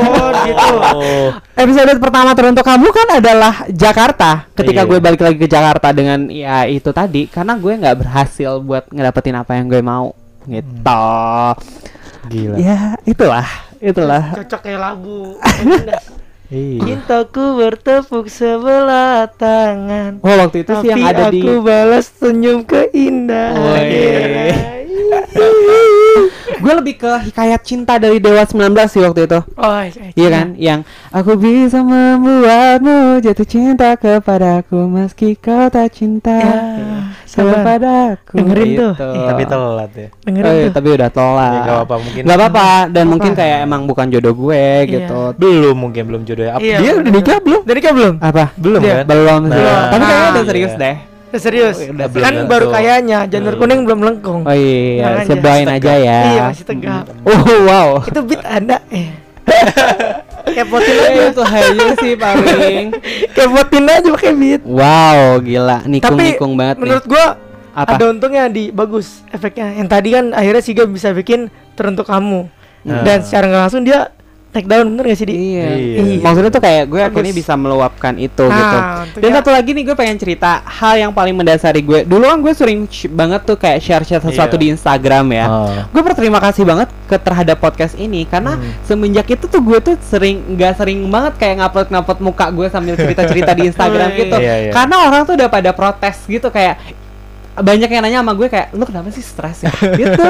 [0.48, 0.74] gitu.
[0.96, 1.28] Oh.
[1.60, 4.48] Episode pertama teruntuk kamu kan adalah Jakarta.
[4.56, 4.88] Ketika Iya.
[4.88, 9.36] gue balik lagi ke Jakarta dengan ya itu tadi, karena gue nggak berhasil buat ngedapetin
[9.36, 10.16] apa yang gue mau
[10.48, 11.02] gitu.
[12.26, 12.56] Gila.
[12.58, 13.46] Ya itulah,
[13.78, 14.24] itulah.
[14.38, 15.36] Cocok kayak lagu.
[16.46, 17.02] Iya.
[17.02, 20.22] Cintaku bertepuk sebelah tangan.
[20.22, 23.58] Oh waktu itu sih yang ada di aku balas senyum keindahan.
[23.58, 24.76] Woi.
[26.56, 29.40] gue lebih ke hikayat cinta dari Dewa 19 sih waktu itu.
[29.58, 30.46] Oh, iya, Iya kan?
[30.54, 30.80] Yang
[31.10, 36.54] aku bisa membuatmu jatuh cinta kepadaku meski kau tak cinta Ya,
[37.26, 37.52] sabar.
[37.56, 38.32] kepadaku.
[38.32, 38.92] Dengerin tuh.
[38.92, 39.08] Gitu.
[39.12, 40.08] Ih, Tapi telat ya.
[40.22, 40.72] Dengerin Oh, iya, tuh.
[40.72, 41.42] tapi udah tolak.
[41.46, 44.80] Ya, nggak apa-apa, mungkin- Nggak apa-apa dan Nggak mungkin kayak emang bukan jodoh gue Iya.
[44.88, 45.20] gitu.
[45.36, 46.46] Belum mungkin belum jodoh.
[46.48, 47.60] Apa Iya, dia udah nikah belum?
[47.62, 48.14] Udah nikah belum?
[48.18, 48.44] Apa?
[48.54, 49.04] Belum Dia- kan?
[49.06, 49.40] Belum.
[49.44, 50.48] Nah, tapi kayaknya udah iya.
[50.48, 50.96] serius deh.
[51.26, 51.76] Udah serius.
[51.76, 53.60] Oh, udah kan belum baru kayaknya janur Belum.
[53.60, 54.40] kuning belum melengkung.
[54.42, 55.26] Oh iya, aja.
[55.26, 56.20] sebain aja ya.
[56.24, 57.04] Iya, masih tegap.
[57.22, 57.88] Oh wow.
[58.00, 59.08] Itu beat Anda eh.
[60.46, 61.22] Kepotin aja.
[61.34, 62.84] itu aja sih paling.
[63.34, 64.62] Kepotin aja pakai beat.
[64.62, 65.82] Wow, gila.
[65.82, 66.82] Tapi Nikung-nikung banget nih.
[66.86, 67.26] menurut gua
[67.76, 67.98] Apa?
[67.98, 69.76] ada untungnya di bagus efeknya.
[69.76, 72.48] Yang tadi kan akhirnya Siga bisa bikin teruntuk kamu.
[72.86, 73.02] Nah.
[73.02, 74.15] Dan secara nggak langsung dia
[74.56, 75.34] take down bener gak sih di?
[75.52, 75.68] Iya.
[75.68, 76.24] Iya.
[76.24, 79.20] Maksudnya tuh kayak gue akhirnya bisa meluapkan itu Nah, gitu.
[79.20, 82.02] Dan satu lagi nih gue pengen cerita hal yang paling mendasari gue.
[82.02, 84.62] Dulu kan gue sering banget tuh kayak share-share sesuatu Iya.
[84.62, 85.46] di Instagram ya.
[85.46, 85.68] Oh.
[85.92, 88.72] Gue berterima kasih banget ke terhadap podcast ini karena Hmm.
[88.82, 92.94] semenjak itu tuh gue tuh sering nggak sering banget kayak ngupload ngupload muka gue sambil
[92.94, 94.18] cerita-cerita di Instagram Wih.
[94.24, 94.36] gitu.
[94.36, 94.72] Iya, iya.
[94.72, 96.80] Karena orang tuh udah pada protes gitu kayak
[97.56, 100.24] banyak yang nanya sama gue kayak lu kenapa sih stres ya gitu.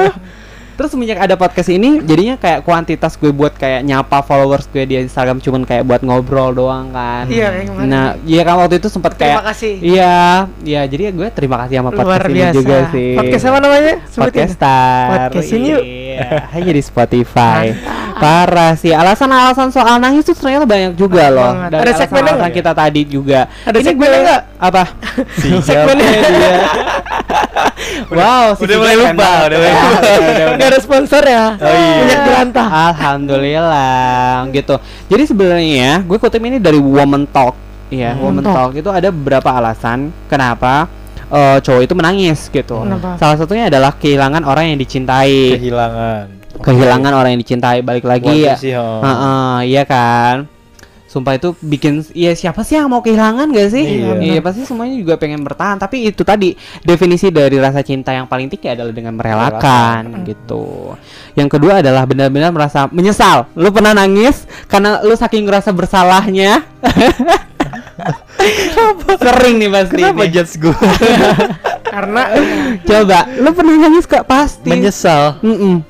[0.77, 5.01] Terus semenjak ada podcast ini jadinya kayak kuantitas gue buat kayak nyapa followers gue di
[5.01, 7.25] Instagram cuman kayak buat ngobrol doang kan.
[7.25, 7.89] Iya, kemarin.
[7.89, 9.73] Nah, iya kan waktu itu sempat Terima kayak kasih.
[9.81, 10.17] Iya,
[10.61, 12.53] iya jadi gue terima kasih sama Luar podcast ini biasa.
[12.53, 13.09] juga sih.
[13.17, 13.95] Podcast apa namanya?
[14.05, 14.21] Sebutin.
[14.21, 15.07] Podcastar.
[15.33, 15.81] Podcastin yuk.
[15.81, 17.65] Iya, hanya di Spotify.
[18.21, 18.93] Parah sih.
[18.93, 21.57] Alasan-alasan soal nangis tuh ternyata banyak juga loh.
[21.73, 22.53] Dan Ada segmennya alasan-alasan nggak?
[22.53, 23.39] kita tadi juga.
[23.65, 24.41] Ada Ini gue segmennya nggak?
[24.61, 24.83] Apa?
[25.65, 26.53] Segmennya dia.
[28.07, 29.97] wow, si udah mulai lupa, udah mulai lupa.
[29.97, 31.45] udah, udah, Nggak ada sponsor ya?
[31.55, 31.93] Oh, iya.
[31.97, 32.67] Minyak jelantah.
[32.87, 34.19] Alhamdulillah
[34.51, 34.75] gitu.
[35.07, 37.55] Jadi sebenarnya gue kutip ini dari Woman Talk.
[37.87, 38.23] Ya, Hmm.
[38.23, 38.71] Woman Talk.
[38.73, 40.87] Itu ada beberapa alasan kenapa
[41.27, 42.83] eh, cowok itu menangis gitu.
[42.83, 43.15] Kenapa?
[43.15, 45.55] Salah satunya adalah kehilangan orang yang dicintai.
[45.55, 46.25] Kehilangan.
[46.57, 47.79] Kehilangan orang yang dicintai.
[47.81, 48.55] Balik lagi ya.
[48.55, 48.99] sih, oh.
[48.99, 50.47] Heeh, iya kan.
[51.07, 54.03] Sumpah itu bikin ya siapa sih yang mau kehilangan gak sih?
[54.03, 54.19] Iya.
[54.19, 55.79] Iya pasti semuanya juga pengen bertahan.
[55.79, 56.51] Tapi itu tadi
[56.83, 60.99] definisi dari rasa cinta yang paling tinggi adalah dengan merelakan gitu.
[61.39, 63.47] Yang kedua adalah benar-benar merasa menyesal.
[63.55, 66.67] Lu pernah nangis karena lu saking ngerasa bersalahnya.
[69.17, 69.95] Sering nih pasti.
[70.03, 70.31] Kenapa nih.
[70.35, 70.75] judge gue?
[71.97, 72.23] Karena
[72.83, 74.69] Coba, lu pernah nangis kak pasti.
[74.69, 75.39] Menyesal.
[75.39, 75.81] Mm-mm.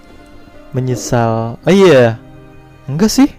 [0.72, 1.58] Menyesal.
[1.58, 2.22] Oh iya.
[2.86, 3.30] Enggak sih.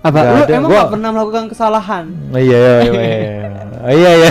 [0.00, 0.16] Apa?
[0.16, 2.04] Nggak Lu ada, emang gua- gak pernah melakukan kesalahan?
[2.28, 3.02] Oh iya iya iya.
[3.04, 3.48] iya.
[3.80, 4.30] Oh iya iya.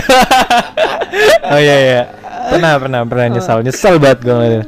[1.54, 2.02] oh iya iya.
[2.50, 3.58] Pernah pernah pernah nyesal.
[3.62, 4.64] Nyesal banget gue ngeliatnya.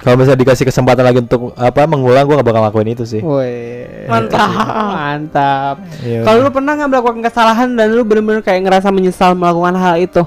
[0.00, 3.20] Kalau misalnya dikasih kesempatan lagi untuk apa mengulang gue gak bakal lakuin itu sih.
[3.20, 4.48] Woi, Mantap.
[4.96, 5.76] mantap.
[6.00, 6.24] Iya.
[6.24, 10.22] Kalau lu pernah nggak melakukan kesalahan dan lu bener-bener kayak ngerasa menyesal melakukan hal itu?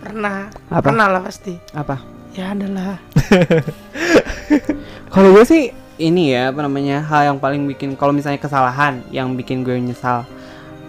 [0.00, 0.46] pernah.
[0.68, 0.84] Apa?
[0.84, 1.56] Pernah lah pasti.
[1.72, 1.96] Apa?
[2.32, 2.96] Ya adalah.
[5.12, 5.62] Kalau gue sih
[5.96, 10.26] ini ya apa namanya hal yang paling bikin kalau misalnya kesalahan yang bikin gue nyesal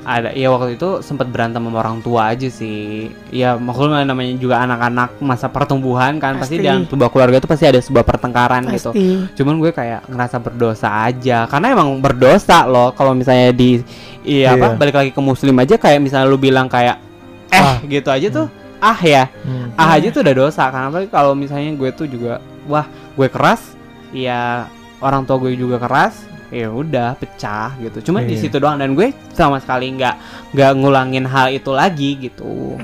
[0.02, 4.62] ada ya waktu itu sempat berantem sama orang tua aja sih ya maksudnya namanya juga
[4.62, 6.62] anak-anak masa pertumbuhan kan pasti, Pasti.
[6.64, 9.34] dalam sebuah keluarga itu pasti ada sebuah pertengkaran gitu Pasti.
[9.34, 13.82] cuman gue kayak ngerasa berdosa aja karena emang berdosa loh kalau misalnya di
[14.22, 14.78] iya apa Iya.
[14.78, 17.02] balik lagi ke muslim aja kayak misalnya lu bilang kayak
[17.50, 17.78] eh Ah.
[17.82, 18.46] gitu aja tuh
[18.78, 19.74] ah ya Hmm.
[19.74, 23.74] ah aja tuh udah dosa karena kalau misalnya gue tuh juga wah gue keras
[24.14, 28.42] ya orang tua gue juga keras ya udah pecah gitu cuma di Iya.
[28.42, 30.16] situ doang dan gue sama sekali nggak
[30.52, 32.78] nggak ngulangin hal itu lagi gitu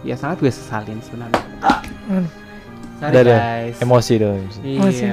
[0.00, 1.38] ya sangat gue sesalin sebenarnya
[2.96, 3.38] Sorry Udah, udah.
[3.38, 4.40] guys Emosi dong.
[4.60, 5.08] Iya masih.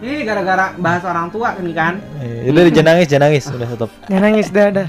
[0.00, 3.90] ini gara-gara bahas orang tua kan kan Eh, Udah jangan nangis, jangan nangis, udah stop.
[4.08, 4.88] Jangan nangis dah dah.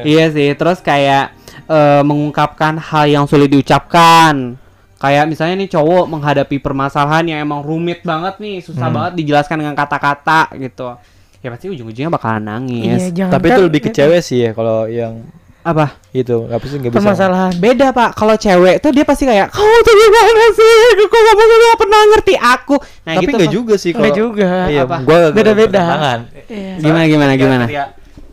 [0.00, 4.56] Iya sih, terus kayak eh, mengungkapkan hal yang sulit diucapkan.
[4.98, 8.96] Kayak misalnya nih cowok menghadapi permasalahan yang emang rumit banget nih, susah Hmm.
[8.98, 10.98] banget dijelaskan dengan kata-kata gitu.
[11.38, 13.02] Ya pasti ujung-ujungnya bakalan Iya, nangis.
[13.12, 15.22] jangan Tapi itu lebih ke cewek sih ya kalau yang
[15.60, 15.94] Apa?
[16.10, 16.98] itu apa sih nggak bisa.
[16.98, 17.52] permasalahan.
[17.54, 20.74] Beda pak, kalau cewek tuh dia pasti kayak kamu tuh gimana sih?
[20.98, 22.74] Kok kamu tuh gak pernah ngerti aku?
[23.04, 23.36] Nah Tapi gitu.
[23.38, 24.02] nggak juga sih kalau.
[24.02, 24.48] Enggak juga.
[24.66, 24.96] Iya, Apa?
[25.00, 25.78] gua Beda-beda.
[25.78, 26.18] bertentangan.
[26.48, 26.72] Iya.
[26.80, 27.64] Gimana gimana Ketika- gimana?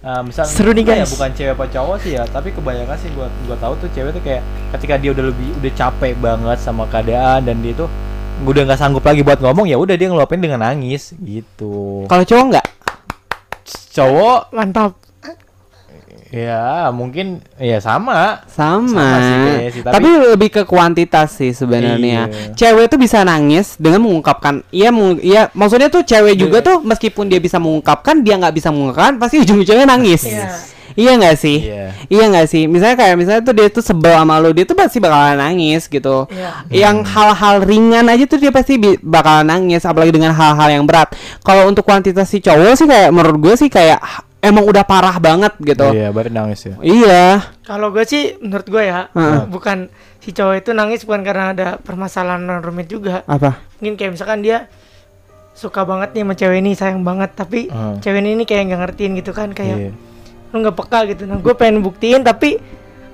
[0.06, 1.10] Uh, misal Seru nih, ya, guys.
[1.12, 4.24] bukan cewek apa cowok sih ya, tapi kebanyakan sih gua gua tahu tuh cewek tuh
[4.24, 4.42] kayak
[4.78, 7.90] ketika dia udah lebih udah capek banget sama keadaan dan dia tuh
[8.46, 12.06] udah nggak sanggup lagi buat ngomong ya udah dia ngeluapin dengan nangis gitu.
[12.06, 12.68] Kalau cowok nggak?
[13.96, 15.05] Cowok Mantap.
[16.34, 18.44] Ya mungkin ya sama.
[18.50, 18.90] Sama.
[18.90, 19.94] Sama sih kayaknya sih, tapi...
[19.94, 22.28] tapi- lebih ke kuantitas sih sebenarnya.
[22.28, 22.52] Iya.
[22.58, 24.66] Cewek tuh bisa nangis dengan mengungkapkan.
[24.74, 28.74] Iya, meng- iya maksudnya tuh cewek juga tuh meskipun dia bisa mengungkapkan, dia nggak bisa
[28.74, 30.26] mengungkapkan, pasti ujung-ujungnya nangis.
[30.26, 30.50] Iya.
[30.96, 31.58] Iya nggak sih?
[31.60, 31.88] Iya.
[32.08, 32.64] Iya nggak sih?
[32.72, 36.24] Misalnya kayak misalnya tuh dia tuh sebel sama lu, dia tuh pasti bakalan nangis gitu.
[36.32, 36.64] Iya.
[36.72, 41.12] Yang hal-hal ringan aja tuh dia pasti bakalan nangis, apalagi dengan hal-hal yang berat.
[41.44, 44.00] Kalau untuk kuantitas si cowok sih kayak menurut gue sih kayak
[44.46, 45.90] emang udah parah banget gitu.
[45.90, 46.76] Iya, baru nangis ya.
[46.80, 47.26] Iya.
[47.62, 49.42] Kalau gue sih menurut gue ya, Heeh.
[49.46, 53.26] bukan si cowok itu nangis bukan karena ada permasalahan yang rumit juga.
[53.26, 53.58] Apa?
[53.78, 54.70] Mungkin kayak misalkan dia
[55.52, 57.96] suka banget nih sama cewek ini sayang banget tapi Heeh.
[58.00, 59.92] cewek ini kayak nggak ngertiin gitu kan kayak Iya.
[60.52, 62.60] lu nggak peka gitu nah gue pengen buktiin tapi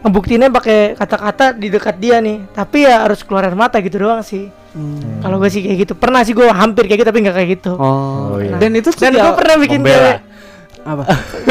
[0.02, 4.22] ngebuktiinnya pakai kata-kata di dekat dia nih tapi ya harus keluar air mata gitu doang
[4.22, 5.20] sih Hmm.
[5.20, 7.72] kalau gue sih kayak gitu pernah sih gue hampir kayak gitu tapi nggak kayak gitu
[7.76, 7.84] Oh,
[8.34, 8.56] Oh, iya.
[8.56, 10.18] dan itu dan gue pernah bikin cewek
[10.84, 11.04] apa?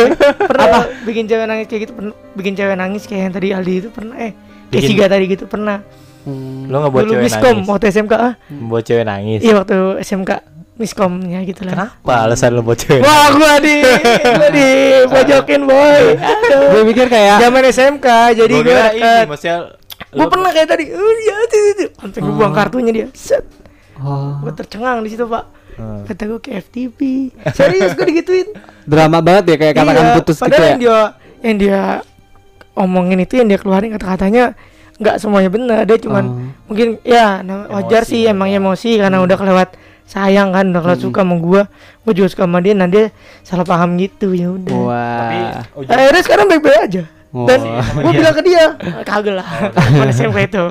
[0.51, 0.67] pernah
[1.03, 4.17] bikin cewek nangis kayak gitu pernah bikin cewek nangis kayak yang tadi Aldi itu pernah
[4.17, 4.33] eh
[4.67, 5.79] kayak Bikin- Siga tadi gitu pernah.
[6.21, 6.69] Hmm.
[6.69, 7.69] Lo nggak buat dulu cewek miskom nangis.
[7.69, 8.33] waktu SMK ah.
[8.49, 9.39] Buat cewek nangis.
[9.41, 10.31] iya waktu SMK
[10.77, 11.73] miskomnya gitu lah.
[11.75, 13.01] Kenapa alasan lo buat cewek?
[13.01, 13.77] wah gua di
[14.33, 14.67] gua di
[15.13, 16.03] pojokin boy.
[16.71, 19.59] Gue mikir kayak zaman SMK jadi Gua gue kira ini deket maksudnya
[20.11, 23.45] gue pernah kayak tadi oh iya itu itu sampai gue buang kartunya dia set.
[23.97, 25.45] Oh, gue tercengang di situ pak
[25.81, 26.05] Hmm.
[26.05, 27.01] kata gue ke FTP
[27.51, 28.49] serius gue digituin
[28.85, 30.69] drama banget ya kayak katakan Iya, putus gitu padahal ya.
[30.69, 30.99] yang dia
[31.41, 31.81] yang dia
[32.75, 34.53] omongin itu yang dia keluarin kata-katanya
[34.97, 36.37] nggak semuanya benar dia cuman Oh.
[36.67, 38.31] mungkin ya nah, wajar Emosi, sih ya.
[38.31, 39.69] emang emosi karena udah kelewat
[40.05, 41.09] sayang kan udah kelewat Hmm.
[41.09, 41.63] suka sama gua
[42.01, 43.09] gua juga suka sama dia nah dia
[43.41, 44.77] salah paham gitu ya udah
[45.17, 45.63] Tapi Wah.
[45.75, 47.47] ujung- akhirnya sekarang baik-baik aja Oh.
[47.47, 49.47] Sama gue bilang ke dia "Ah, kagak lah
[49.93, 50.65] mana SMK itu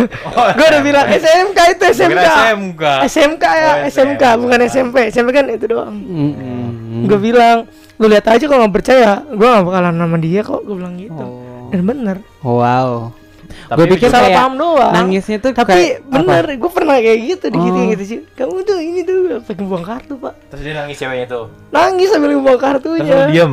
[0.56, 2.82] gue udah bilang SMK itu SMK SMK.
[3.04, 4.58] SMK ya Oh, SMK bukan.
[4.64, 7.04] SMP SMP kan itu doang Mm-mm.
[7.04, 10.72] gue bilang lu lihat aja kalau nggak percaya gue gak bakalan sama dia kok gue
[10.74, 11.68] bilang gitu Oh.
[11.68, 13.12] dan bener Wow.
[13.46, 17.18] Tapi Gue pikir salah kayak paham doang nangisnya tuh tapi kayak bener gue pernah kayak
[17.26, 17.92] gitu digituin Oh.
[17.92, 21.44] gitu sih kamu tuh ini tuh pengen buang kartu pak Terus dia nangis ceweknya tuh.
[21.68, 23.52] nangis sambil buang Terus kartunya lu diem.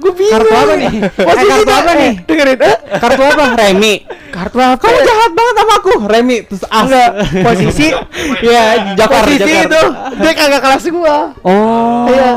[0.00, 0.90] Gue bingung Kartu apa nih?
[1.28, 2.12] Posisi Eh, kartu apa eh, nih?
[2.24, 3.44] dengerin eh Kartu apa?
[3.54, 3.94] Remi.
[4.30, 5.90] kartu apa Kamu jahat banget sama aku.
[6.04, 6.82] Remi terus as.
[6.82, 7.08] enggak
[7.40, 7.86] posisi
[8.46, 8.62] Iya,
[8.94, 9.66] Jakar, posisi Jakar.
[9.66, 9.82] itu
[10.16, 12.06] dia kagak kelas gua Oh.
[12.06, 12.30] Iya.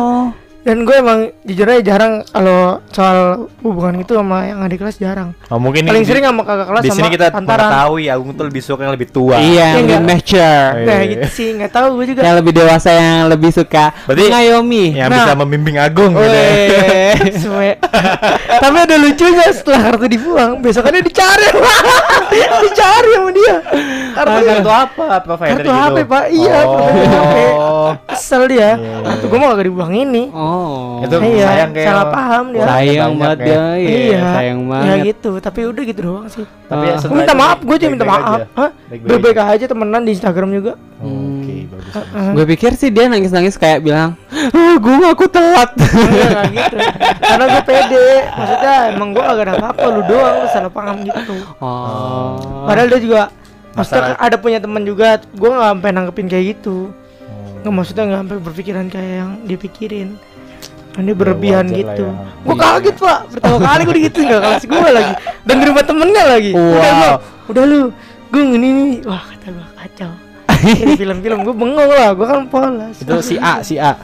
[0.64, 3.18] Dan gue emang jujur aja jarang kalau soal
[3.60, 6.90] hubungan itu sama yang adik kelas jarang Oh, mungkin paling sering sama kakak kelas di
[6.90, 9.36] sama sini kita pantaran mengetahui Agung tuh lebih suka yang lebih tua.
[9.36, 10.08] Iya, Iya yang lebih nggak?
[10.10, 10.72] mature.
[10.82, 11.12] nah Iya.
[11.12, 14.86] gitu sih nggak tahu gue juga Yang lebih dewasa yang lebih suka Berarti mengayomi.
[14.94, 15.18] Yang Nah.
[15.20, 16.32] bisa membimbing Agung gitu.
[17.60, 17.76] ya.
[18.64, 21.48] Tapi ada lucunya setelah kartu dibuang, besokannya dicari.
[22.64, 23.54] dicari sama dia.
[23.54, 23.62] Ah,
[24.14, 25.06] Kartu, kartu apa?
[25.20, 25.74] Provider kartu gitu.
[25.74, 26.24] HP, Pak.
[26.30, 26.72] Iya, Oh.
[26.74, 27.38] provider HP.
[28.06, 28.70] Kesel dia.
[28.74, 28.96] Iya.
[29.04, 30.24] Kartu gua mau gak dibuang ini.
[30.30, 31.02] Oh.
[31.02, 32.64] Itu Iya, sayang kayak salah paham dia.
[32.64, 33.46] sayang banget ya.
[33.46, 33.64] dia.
[33.76, 34.98] Iya, sayang Ya banget.
[35.08, 36.46] gitu, tapi udah gitu doang sih.
[36.64, 36.90] Tapi Ah.
[36.90, 38.24] ya Gue minta maaf, gue juga minta maaf.
[38.34, 38.46] aja.
[38.54, 38.70] Hah?
[38.88, 40.74] Baik-baik aja temenan di Instagram juga.
[40.96, 41.84] Oke, bagus.
[41.84, 41.94] bagus.
[41.94, 42.32] Heeh.
[42.32, 45.76] Gue pikir sih dia nangis-nangis kayak bilang, ah, gue aku telat.
[45.76, 46.78] Enggak gitu.
[47.20, 48.08] Karena gue pede.
[48.32, 51.36] Maksudnya emang gue agak ada apa-apa lu doang lu salah paham gitu.
[51.60, 52.64] Oh.
[52.64, 53.22] Padahal dia juga
[53.74, 56.90] maksudnya ada punya teman juga, gue nggak sampai nanggepin kayak gitu.
[56.90, 57.62] Oh.
[57.62, 60.10] Nggak maksudnya nggak sampai berpikiran kayak yang dipikirin.
[60.94, 62.06] Kan dia berlebihan wajar lah gitu.
[62.06, 62.14] ya.
[62.46, 62.62] Gue Iya.
[62.62, 65.14] kaget pak, pertama kali gue digituin gak kelas gue lagi.
[65.42, 66.52] Dan di rumah temennya lagi.
[66.54, 66.94] Udah Wow.
[66.94, 67.12] gua,
[67.50, 67.80] udah lu,
[68.30, 70.12] gue ini nih, wah kata gue kacau.
[70.64, 72.96] Ini film-film gue bengong lah, gue kan polos.
[73.02, 73.98] Itu si A, si A.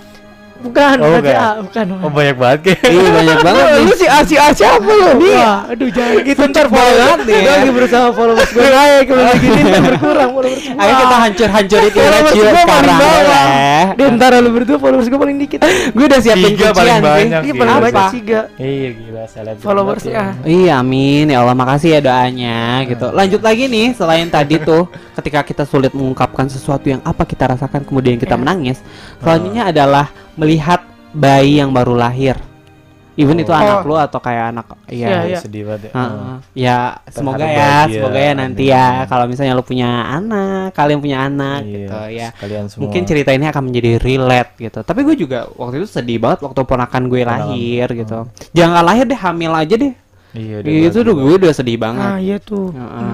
[0.59, 1.31] Bukan, Oh, bukan.
[1.31, 1.85] A, bukan.
[1.97, 2.81] Oh banyak banget kayak.
[2.85, 3.81] Iya banyak banget Lu, nih.
[3.81, 5.07] lu si A si A siapa lu?
[5.23, 7.51] Wah, aduh jangan gitu ntar banget nih Gue ya.
[7.53, 10.75] lagi berusaha followers gue naik kalau begini ntar berkurang followers gua.
[10.77, 13.45] Ayo kita hancur-hancurin Followers gua paling sekarang bawah.
[13.47, 13.79] ya.
[13.89, 15.59] Di antara lu berdua followers gue paling dikit.
[15.89, 17.39] Gue udah siapin Tiga paling banyak.
[17.39, 19.55] Ini Gila paling banyak sih gak Iya gila seleb.
[19.59, 20.11] followersnya.
[20.11, 20.49] banget ya.
[20.49, 23.07] Iya amin ya Allah makasih ya doanya gitu.
[23.09, 27.81] Lanjut lagi nih selain tadi tuh ketika kita sulit mengungkapkan sesuatu yang apa kita rasakan
[27.81, 28.41] kemudian kita Iya.
[28.41, 28.77] menangis.
[29.17, 30.05] Selanjutnya adalah
[30.39, 30.79] melihat
[31.11, 32.39] bayi yang baru lahir.
[33.13, 33.59] Even itu Oh.
[33.59, 35.19] anak lu atau kayak anak Iya, ya.
[35.27, 35.39] iya.
[35.43, 35.91] Sedih banget ya.
[35.91, 36.35] Heeh.
[36.55, 36.77] ya
[37.11, 37.91] semoga ya, bahagia.
[37.91, 38.79] semoga ya nanti Amin.
[38.79, 42.27] ya kalau misalnya lu punya anak, kalian punya anak Iya, gitu ya.
[42.31, 42.81] Sekalian semua.
[42.87, 44.79] Mungkin cerita ini akan menjadi relate gitu.
[44.79, 48.19] Tapi gue juga waktu itu sedih banget waktu ponakan gue lahir gitu.
[48.55, 49.93] Jangan lahir deh, hamil aja deh.
[50.31, 51.99] Iya, itu tuh gue udah sedih banget.
[52.07, 53.13] Nah iya tuh Heeh.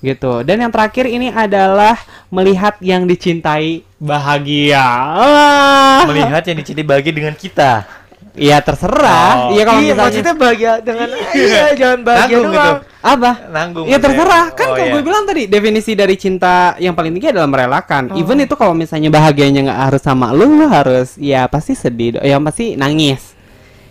[0.00, 0.32] Gitu.
[0.48, 1.96] Dan yang terakhir ini adalah
[2.32, 4.80] melihat yang dicintai bahagia.
[4.80, 6.08] Ah.
[6.08, 8.00] melihat yang dicintai bagi dengan kita.
[8.38, 9.50] Iya terserah.
[9.50, 9.52] Oh.
[9.52, 13.02] Iya kalau Iya misalnya maksudnya bahagia dengan Iya jangan bahagia Nanggung doang gitu.
[13.02, 13.30] apa?
[13.50, 13.86] Nanggung.
[13.90, 14.94] Ya gitu terserah kan Oh, kalau iya.
[14.94, 18.02] gue bilang tadi definisi dari cinta yang paling tinggi adalah merelakan.
[18.14, 18.20] Oh.
[18.20, 22.38] Even itu kalau misalnya bahagianya nggak harus sama lu, lu harus ya pasti sedih, ya
[22.38, 23.29] pasti nangis.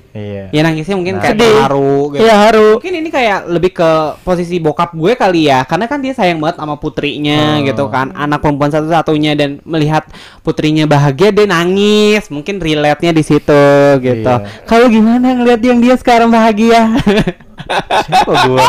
[0.10, 0.50] Iya.
[0.50, 1.22] Ya nangisnya mungkin Nah.
[1.22, 1.54] kayak Sedih.
[1.54, 2.22] terharu gitu.
[2.26, 3.90] Iya haru Mungkin ini kayak lebih ke
[4.26, 7.66] posisi bokap gue kali ya, karena kan dia sayang banget sama putrinya Oh.
[7.70, 10.10] gitu kan, anak perempuan satu-satunya dan melihat
[10.42, 13.66] putrinya bahagia dia nangis, mungkin relate-nya di situ
[14.02, 14.34] gitu.
[14.34, 14.66] Iya.
[14.66, 16.90] Kalau gimana ngeliat yang dia sekarang bahagia?
[18.10, 18.66] Siapa gua?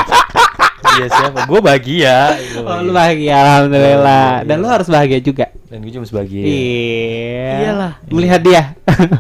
[0.91, 1.39] Iya siapa?
[1.47, 2.17] Gua bahagia.
[2.53, 2.93] Gua oh, lu bahagia.
[2.93, 4.27] bahagia alhamdulillah.
[4.35, 4.47] Iya.
[4.47, 5.47] Dan lu harus bahagia juga.
[5.71, 7.53] Dan gue cuma sebagai Iya.
[7.63, 7.93] Iyalah.
[8.11, 8.63] Melihat dia.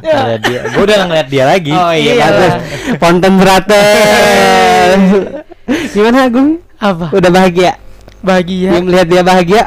[0.03, 0.61] Ngeliat dia.
[0.67, 1.71] Gue udah ngeliat dia lagi.
[1.71, 2.25] oh iya, Iya.
[2.27, 2.53] bagus.
[2.99, 4.99] Ponten beratus.
[5.95, 6.59] Gimana Agung?
[6.77, 7.07] Apa?
[7.13, 7.79] Udah bahagia?
[8.21, 9.63] Bahagia Dia melihat dia bahagia?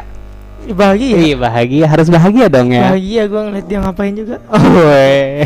[0.64, 2.88] Bahagia Iya bahagia, harus bahagia dong ya.
[2.88, 5.44] Bahagia gue ngeliat dia ngapain juga Oh, weh.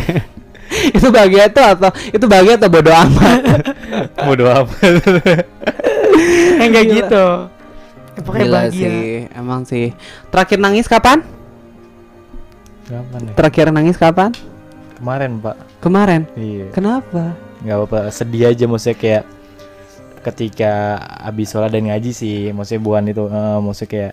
[0.92, 3.40] itu bahagia tuh atau itu bahagia atau bodo amat?
[4.26, 4.92] Bodo amat.
[6.64, 6.96] Enggak Gila.
[6.98, 7.24] gitu
[8.16, 9.86] ya, Pokoknya Gila bahagia sih, emang sih.
[10.28, 11.18] Terakhir nangis kapan?
[12.88, 13.32] Kapan ya?
[13.36, 14.30] Terakhir nangis kapan?
[14.98, 15.56] Kemarin pak.
[15.78, 16.22] Kemarin.
[16.34, 16.66] Iya.
[16.74, 17.36] Kenapa?
[17.62, 18.00] Nggak apa-apa.
[18.10, 19.24] Sedih aja maksudnya kayak
[20.26, 22.50] ketika abis sholat dan ngaji sih.
[22.50, 23.24] Maksudnya bukan itu.
[23.30, 24.12] eh, maksudnya kayak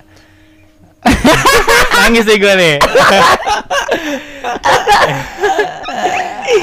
[1.97, 2.75] nangis sih gue nih.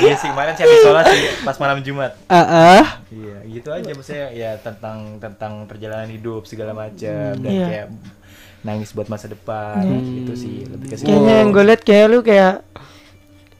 [0.02, 2.12] Iya sih kemarin sih habis sholat sih pas malam Jumat.
[2.24, 2.84] Eh, eh.
[3.12, 7.66] Iya, gitu aja maksudnya ya tentang tentang perjalanan hidup segala macam dan Iya.
[7.66, 7.86] kayak
[8.62, 9.98] nangis buat masa depan Iya.
[10.18, 11.06] gitu sih lebih ke situ.
[11.06, 12.54] Kayaknya yang gue liat kayak lu kayak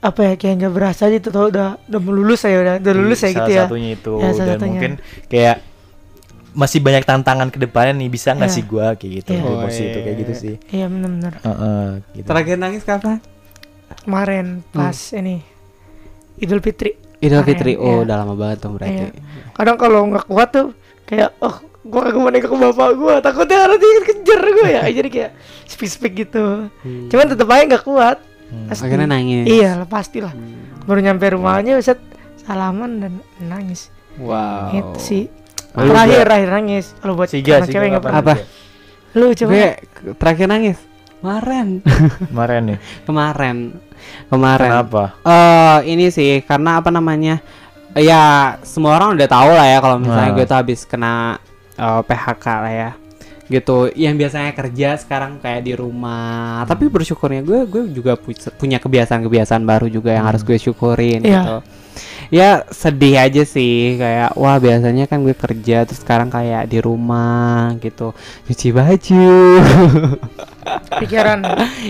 [0.03, 3.29] apa ya kayak nggak berasa gitu tau udah udah lulus ya udah udah lulus ya
[3.29, 4.67] salah gitu ya satunya itu Ya, salah dan satunya.
[4.67, 4.91] mungkin
[5.29, 5.57] kayak
[6.53, 8.55] masih banyak tantangan ke depannya nih bisa nggak Iya.
[8.55, 9.41] sih gua kayak gitu Iya.
[9.43, 12.25] emosi itu kayak gitu sih iya bener-bener Heeh, gitu.
[12.25, 13.17] Terakhir nangis kapan?
[13.99, 15.41] kemarin pas ini
[16.35, 17.71] Idul Fitri Idul Kemarin, Fitri.
[17.75, 18.03] Oh, iya.
[18.03, 18.93] udah lama banget tuh berarti.
[18.99, 19.09] Iya.
[19.53, 20.67] kadang kalau nggak kuat tuh
[21.03, 25.09] kayak oh gua kagak mau nengok ke bapak gua takutnya harus dikejar gua ya jadi
[25.09, 25.31] kayak
[25.65, 27.07] speak speak gitu Hmm.
[27.07, 28.69] cuman tetep aja nggak kuat Hmm.
[28.69, 28.85] Pasti.
[28.85, 29.45] Akhirnya nangis.
[29.47, 30.85] iya lah pastilah Hmm.
[30.85, 31.97] baru nyampe rumahnya set
[32.39, 34.69] salaman dan nangis Wow.
[34.71, 35.23] itu sih
[35.75, 38.33] Lu terakhir juga- terakhir nangis kalau buat Siga, anak Siga cewek Apa?
[38.33, 38.35] Siga?
[39.13, 39.69] lu coba Gue
[40.15, 40.77] terakhir nangis
[41.15, 41.67] kemarin.
[42.29, 43.57] kemarin nih kemarin.
[44.27, 44.69] Kemarin.
[44.69, 47.39] kenapa Eh ini sih karena apa namanya?
[47.93, 48.23] Ya
[48.61, 50.35] semua orang udah tahu lah ya kalau misalnya Nah.
[50.35, 51.37] gue tuh habis kena
[51.73, 52.91] eh, PHK lah ya.
[53.45, 53.77] Gitu.
[53.93, 56.65] Yang biasanya kerja sekarang kayak di rumah.
[56.65, 61.29] Tapi bersyukurnya gue gue juga pu- punya kebiasaan-kebiasaan baru juga yang harus gue syukurin Iya.
[61.39, 61.57] gitu.
[62.29, 67.77] Ya sedih aja sih kayak wah biasanya kan gue kerja terus sekarang kayak di rumah
[67.77, 68.11] gitu
[68.43, 69.29] cuci baju
[70.99, 71.39] pikiran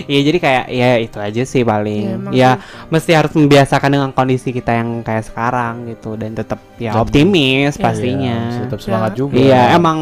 [0.04, 2.04] Iya jadi kayak ya itu aja sih Iya, paling.
[2.12, 2.50] emang Ya
[2.86, 7.72] mesti harus membiasakan dengan kondisi kita yang kayak sekarang gitu dan tetap ya Tetap- optimis
[7.72, 8.38] Iya, pastinya.
[8.60, 9.16] tetap semangat Ya.
[9.16, 9.98] juga Iya emang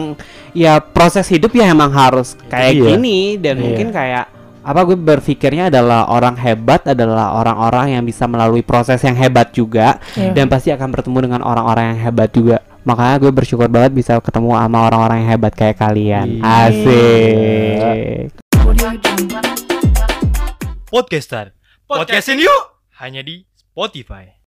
[0.53, 2.85] ya proses hidup ya emang harus kayak Iya.
[2.88, 3.62] gini dan Iya.
[3.62, 4.27] mungkin kayak
[4.62, 9.99] apa gue berpikirnya adalah orang hebat adalah orang-orang yang bisa melalui proses yang hebat juga
[10.14, 10.39] Iya.
[10.39, 12.62] dan pasti akan bertemu dengan orang-orang yang hebat juga.
[12.82, 16.39] Makanya gue bersyukur banget bisa ketemu sama orang-orang yang hebat kayak kalian.
[16.39, 16.70] Iya.
[16.70, 18.26] Asik.
[20.93, 21.57] Podcaster
[21.89, 22.62] podcastin yuk
[23.01, 24.41] hanya di Spotify